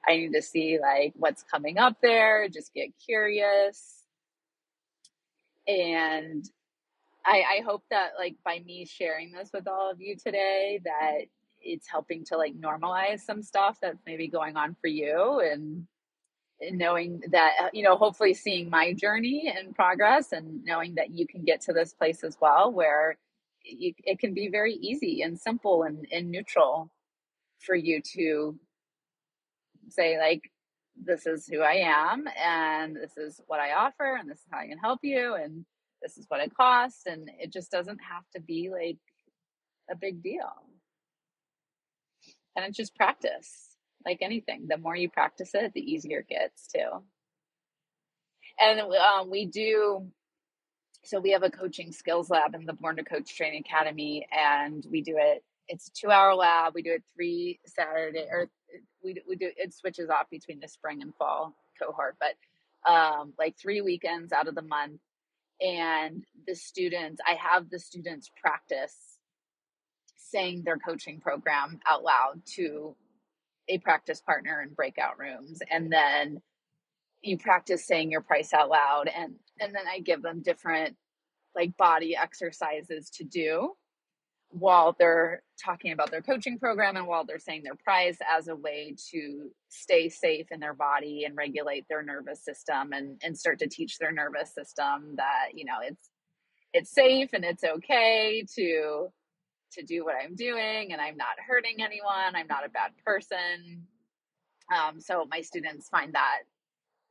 I 0.07 0.15
need 0.17 0.33
to 0.33 0.41
see 0.41 0.79
like 0.81 1.13
what's 1.15 1.43
coming 1.43 1.77
up 1.77 1.97
there, 2.01 2.47
just 2.47 2.73
get 2.73 2.89
curious. 3.05 4.03
And 5.67 6.49
I, 7.25 7.43
I 7.59 7.63
hope 7.65 7.83
that 7.89 8.12
like 8.17 8.38
by 8.45 8.59
me 8.65 8.85
sharing 8.85 9.31
this 9.33 9.49
with 9.53 9.67
all 9.67 9.91
of 9.91 9.99
you 10.01 10.15
today, 10.15 10.79
that 10.85 11.25
it's 11.62 11.88
helping 11.88 12.23
to 12.25 12.38
like 12.38 12.55
normalize 12.57 13.19
some 13.19 13.43
stuff 13.43 13.77
that's 13.81 14.01
maybe 14.05 14.29
going 14.29 14.55
on 14.55 14.75
for 14.81 14.88
you 14.88 15.41
and, 15.41 15.85
knowing 16.72 17.22
that 17.32 17.54
uh, 17.62 17.69
you 17.74 17.84
know 17.84 17.95
hopefully 17.95 18.34
seeing 18.34 18.69
my 18.69 18.93
journey 18.93 19.54
and 19.56 19.76
progress 19.76 20.32
and 20.34 20.63
knowing 20.65 20.95
that 20.95 21.12
you 21.12 21.28
can 21.28 21.43
get 21.43 21.62
to 21.62 21.74
this 21.74 21.93
place 21.93 22.24
as 22.24 22.38
well 22.41 22.72
where 22.72 23.17
you, 23.63 23.93
it 24.04 24.19
can 24.19 24.34
be 24.34 24.50
very 24.50 24.74
easy 24.76 25.22
and 25.22 25.39
simple 25.39 25.84
and, 25.84 26.08
and 26.12 26.30
neutral 26.32 26.89
for 27.60 27.76
you 27.76 28.02
to 28.02 28.58
say 29.89 30.17
like 30.17 30.52
this 31.04 31.26
is 31.26 31.48
who 31.48 31.62
I 31.62 31.76
am 31.76 32.26
and 32.38 32.95
this 32.95 33.17
is 33.17 33.41
what 33.48 33.60
I 33.60 33.74
offer 33.74 34.17
and 34.19 34.30
this 34.30 34.39
is 34.39 34.45
how 34.52 34.60
I 34.60 34.67
can 34.67 34.78
help 34.78 35.00
you 35.04 35.36
and 35.36 35.65
this 36.02 36.17
is 36.17 36.26
what 36.30 36.41
it 36.41 36.54
costs 36.56 37.04
and 37.06 37.30
it 37.39 37.52
just 37.52 37.72
doesn't 37.72 38.00
have 38.00 38.24
to 38.36 38.41
be 38.41 38.69
like 38.72 38.98
a 39.91 39.95
big 39.95 40.22
deal. 40.24 40.52
And 42.56 42.65
it's 42.65 42.78
just 42.78 42.95
practice, 42.95 43.68
like 44.05 44.19
anything. 44.21 44.67
The 44.67 44.77
more 44.77 44.95
you 44.95 45.09
practice 45.09 45.51
it, 45.53 45.73
the 45.73 45.81
easier 45.81 46.19
it 46.19 46.29
gets 46.29 46.67
too. 46.67 47.03
And 48.59 48.79
um, 48.81 49.29
we 49.29 49.45
do 49.45 50.07
so 51.03 51.19
we 51.19 51.31
have 51.31 51.43
a 51.43 51.49
coaching 51.49 51.91
skills 51.91 52.29
lab 52.29 52.53
in 52.55 52.65
the 52.65 52.73
Born 52.73 52.97
to 52.97 53.03
Coach 53.03 53.35
Training 53.35 53.63
Academy, 53.65 54.27
and 54.31 54.85
we 54.91 55.01
do 55.01 55.15
it. 55.17 55.43
It's 55.67 55.88
a 55.88 55.91
two-hour 55.91 56.35
lab. 56.35 56.73
We 56.75 56.81
do 56.81 56.91
it 56.93 57.03
three 57.15 57.59
Saturday 57.65 58.25
or 58.29 58.49
we 59.03 59.21
we 59.27 59.35
do 59.35 59.49
it 59.55 59.73
switches 59.73 60.09
off 60.09 60.29
between 60.29 60.59
the 60.59 60.67
spring 60.67 61.01
and 61.01 61.15
fall 61.15 61.55
cohort, 61.81 62.17
but 62.19 62.91
um, 62.91 63.33
like 63.38 63.57
three 63.57 63.81
weekends 63.81 64.33
out 64.33 64.47
of 64.47 64.55
the 64.55 64.62
month, 64.62 64.99
and 65.62 66.25
the 66.47 66.55
students 66.55 67.21
I 67.25 67.35
have 67.35 67.69
the 67.69 67.79
students 67.79 68.29
practice 68.41 68.95
saying 70.17 70.63
their 70.63 70.77
coaching 70.77 71.19
program 71.19 71.79
out 71.88 72.03
loud 72.03 72.41
to 72.55 72.95
a 73.69 73.77
practice 73.79 74.21
partner 74.21 74.62
in 74.62 74.73
breakout 74.73 75.19
rooms, 75.19 75.62
and 75.71 75.91
then 75.91 76.41
you 77.21 77.38
practice 77.38 77.86
saying 77.86 78.12
your 78.12 78.21
price 78.21 78.53
out 78.53 78.69
loud, 78.69 79.10
and 79.10 79.36
and 79.60 79.75
then 79.75 79.84
I 79.88 79.99
give 79.99 80.21
them 80.21 80.41
different 80.41 80.95
like 81.55 81.77
body 81.77 82.15
exercises 82.15 83.10
to 83.12 83.23
do 83.23 83.73
while 84.51 84.95
they're 84.97 85.43
talking 85.63 85.91
about 85.91 86.12
their 86.12 86.21
coaching 86.21 86.58
program 86.58 86.97
and 86.97 87.08
while 87.08 87.23
they're 87.25 87.39
saying 87.39 87.63
their 87.63 87.75
price 87.75 88.17
as 88.36 88.47
a 88.47 88.55
way 88.55 88.95
to 89.12 89.49
stay 89.69 90.10
safe 90.10 90.47
in 90.51 90.60
their 90.60 90.73
body 90.73 91.23
and 91.25 91.38
regulate 91.38 91.86
their 91.88 92.01
nervous 92.01 92.43
system 92.43 92.94
and, 92.94 93.21
and 93.23 93.37
start 93.37 93.60
to 93.60 93.67
teach 93.67 93.98
their 93.98 94.12
nervous 94.12 94.54
system 94.54 95.15
that 95.17 95.50
you 95.54 95.65
know 95.65 95.77
it's 95.83 96.10
it's 96.73 96.91
safe 96.91 97.29
and 97.33 97.46
it's 97.46 97.63
okay 97.63 98.46
to 98.56 99.10
to 99.72 99.84
do 99.84 100.06
what 100.06 100.15
i'm 100.24 100.36
doing 100.36 100.92
and 100.92 101.02
i'm 101.02 101.17
not 101.17 101.36
hurting 101.48 101.78
anyone 101.80 102.36
i'm 102.36 102.48
not 102.48 102.65
a 102.65 102.70
bad 102.70 102.92
person 103.06 103.86
um, 104.76 105.02
so 105.02 105.26
my 105.32 105.42
students 105.42 105.90
find 105.90 106.13
that 106.13 106.40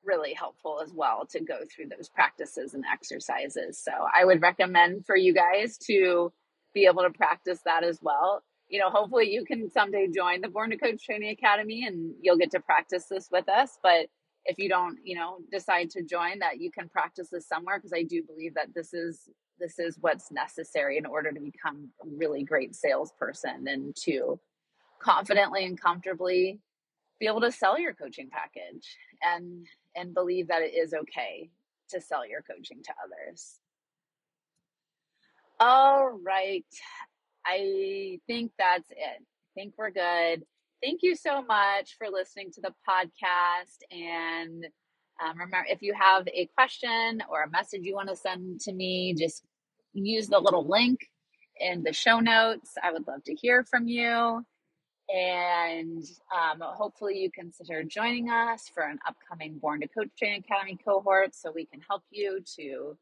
really 0.04 0.32
helpful 0.32 0.80
as 0.82 0.92
well 0.94 1.26
to 1.28 1.40
go 1.40 1.58
through 1.74 1.86
those 1.88 2.08
practices 2.08 2.74
and 2.74 2.84
exercises 2.92 3.82
so 3.82 3.92
i 4.14 4.24
would 4.24 4.40
recommend 4.42 5.04
for 5.04 5.16
you 5.16 5.34
guys 5.34 5.76
to 5.76 6.32
be 6.74 6.86
able 6.86 7.02
to 7.02 7.10
practice 7.10 7.60
that 7.64 7.84
as 7.84 7.98
well. 8.02 8.42
You 8.68 8.80
know, 8.80 8.90
hopefully 8.90 9.30
you 9.30 9.44
can 9.44 9.70
someday 9.70 10.08
join 10.14 10.40
the 10.40 10.48
Born 10.48 10.70
to 10.70 10.76
Coach 10.76 11.04
Training 11.04 11.30
Academy 11.30 11.84
and 11.86 12.14
you'll 12.20 12.36
get 12.36 12.50
to 12.52 12.60
practice 12.60 13.06
this 13.10 13.28
with 13.30 13.48
us. 13.48 13.78
But 13.82 14.06
if 14.44 14.58
you 14.58 14.68
don't, 14.68 14.98
you 15.02 15.16
know, 15.16 15.38
decide 15.50 15.90
to 15.90 16.02
join, 16.02 16.38
that 16.40 16.60
you 16.60 16.70
can 16.70 16.88
practice 16.88 17.28
this 17.30 17.48
somewhere 17.48 17.78
because 17.78 17.92
I 17.94 18.02
do 18.02 18.22
believe 18.22 18.54
that 18.54 18.74
this 18.74 18.92
is 18.92 19.28
this 19.58 19.78
is 19.78 19.96
what's 20.00 20.30
necessary 20.30 20.98
in 20.98 21.06
order 21.06 21.32
to 21.32 21.40
become 21.40 21.88
a 22.02 22.06
really 22.16 22.42
great 22.42 22.74
salesperson 22.74 23.66
and 23.68 23.94
to 23.96 24.38
confidently 25.00 25.64
and 25.64 25.80
comfortably 25.80 26.60
be 27.20 27.26
able 27.26 27.40
to 27.40 27.52
sell 27.52 27.78
your 27.78 27.94
coaching 27.94 28.28
package 28.30 28.96
and 29.22 29.66
and 29.96 30.14
believe 30.14 30.48
that 30.48 30.62
it 30.62 30.74
is 30.74 30.94
okay 30.94 31.50
to 31.90 32.00
sell 32.00 32.26
your 32.26 32.42
coaching 32.42 32.82
to 32.84 32.92
others. 33.04 33.58
All 35.60 36.10
right. 36.24 36.64
I 37.44 38.20
think 38.26 38.52
that's 38.58 38.90
it. 38.90 38.96
I 39.20 39.54
think 39.54 39.74
we're 39.76 39.90
good. 39.90 40.44
Thank 40.82 41.00
you 41.02 41.16
so 41.16 41.42
much 41.42 41.96
for 41.98 42.08
listening 42.08 42.52
to 42.52 42.60
the 42.60 42.72
podcast. 42.88 43.78
And 43.90 44.66
um, 45.20 45.32
remember, 45.32 45.66
if 45.68 45.82
you 45.82 45.94
have 45.98 46.28
a 46.28 46.46
question 46.54 47.22
or 47.28 47.42
a 47.42 47.50
message 47.50 47.80
you 47.82 47.94
want 47.94 48.08
to 48.10 48.16
send 48.16 48.60
to 48.60 48.72
me, 48.72 49.14
just 49.14 49.42
use 50.06 50.28
the 50.28 50.38
little 50.38 50.66
link 50.66 51.00
in 51.60 51.82
the 51.82 51.92
show 51.92 52.20
notes. 52.20 52.72
I 52.82 52.92
would 52.92 53.06
love 53.06 53.24
to 53.24 53.34
hear 53.34 53.64
from 53.64 53.88
you. 53.88 54.44
And 55.08 56.04
um, 56.34 56.60
hopefully, 56.60 57.18
you 57.18 57.30
consider 57.30 57.82
joining 57.82 58.30
us 58.30 58.68
for 58.72 58.82
an 58.82 58.98
upcoming 59.06 59.58
Born 59.58 59.80
to 59.80 59.88
Coach 59.88 60.10
Training 60.18 60.44
Academy 60.48 60.78
cohort 60.84 61.34
so 61.34 61.50
we 61.50 61.64
can 61.64 61.80
help 61.88 62.02
you 62.10 62.40
to 62.56 62.98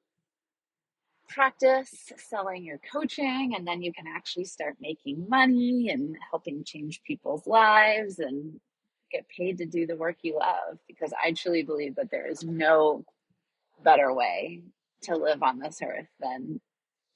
practice 1.28 2.12
selling 2.16 2.64
your 2.64 2.78
coaching 2.92 3.54
and 3.56 3.66
then 3.66 3.82
you 3.82 3.92
can 3.92 4.06
actually 4.06 4.44
start 4.44 4.76
making 4.80 5.28
money 5.28 5.90
and 5.90 6.16
helping 6.30 6.64
change 6.64 7.02
people's 7.02 7.46
lives 7.46 8.18
and 8.18 8.60
get 9.10 9.28
paid 9.28 9.58
to 9.58 9.66
do 9.66 9.86
the 9.86 9.96
work 9.96 10.16
you 10.22 10.36
love 10.38 10.78
because 10.86 11.12
I 11.22 11.32
truly 11.32 11.62
believe 11.62 11.96
that 11.96 12.10
there 12.10 12.26
is 12.26 12.44
no 12.44 13.04
better 13.82 14.12
way 14.12 14.62
to 15.02 15.16
live 15.16 15.42
on 15.42 15.58
this 15.58 15.80
earth 15.82 16.08
than 16.20 16.60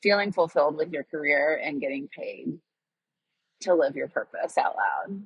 feeling 0.03 0.32
fulfilled 0.32 0.76
with 0.76 0.92
your 0.92 1.05
career 1.05 1.61
and 1.62 1.80
getting 1.80 2.09
paid 2.09 2.59
to 3.61 3.74
live 3.74 3.96
your 3.96 4.09
purpose 4.09 4.57
out 4.59 4.76
loud. 4.76 5.22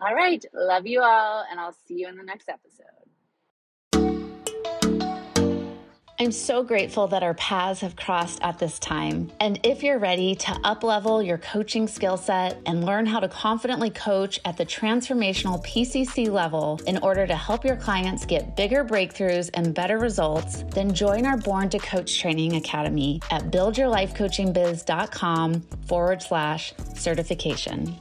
All 0.00 0.14
right. 0.14 0.44
Love 0.52 0.86
you 0.86 1.02
all, 1.02 1.44
and 1.50 1.58
I'll 1.58 1.76
see 1.86 2.00
you 2.00 2.08
in 2.08 2.16
the 2.16 2.22
next 2.22 2.48
episode. 2.48 3.05
I'm 6.18 6.32
so 6.32 6.62
grateful 6.62 7.08
that 7.08 7.22
our 7.22 7.34
paths 7.34 7.82
have 7.82 7.94
crossed 7.94 8.42
at 8.42 8.58
this 8.58 8.78
time. 8.78 9.30
And 9.38 9.60
if 9.62 9.82
you're 9.82 9.98
ready 9.98 10.34
to 10.36 10.50
uplevel 10.64 11.26
your 11.26 11.36
coaching 11.36 11.86
skill 11.86 12.16
set 12.16 12.58
and 12.64 12.84
learn 12.84 13.04
how 13.04 13.20
to 13.20 13.28
confidently 13.28 13.90
coach 13.90 14.40
at 14.46 14.56
the 14.56 14.64
transformational 14.64 15.62
PCC 15.62 16.30
level 16.30 16.80
in 16.86 16.96
order 16.98 17.26
to 17.26 17.36
help 17.36 17.66
your 17.66 17.76
clients 17.76 18.24
get 18.24 18.56
bigger 18.56 18.82
breakthroughs 18.82 19.50
and 19.52 19.74
better 19.74 19.98
results, 19.98 20.64
then 20.70 20.94
join 20.94 21.26
our 21.26 21.36
Born 21.36 21.68
to 21.68 21.78
Coach 21.78 22.18
Training 22.18 22.56
Academy 22.56 23.20
at 23.30 23.50
buildyourlifecoachingbiz.com 23.50 25.60
forward 25.86 26.22
slash 26.22 26.72
certification. 26.94 27.94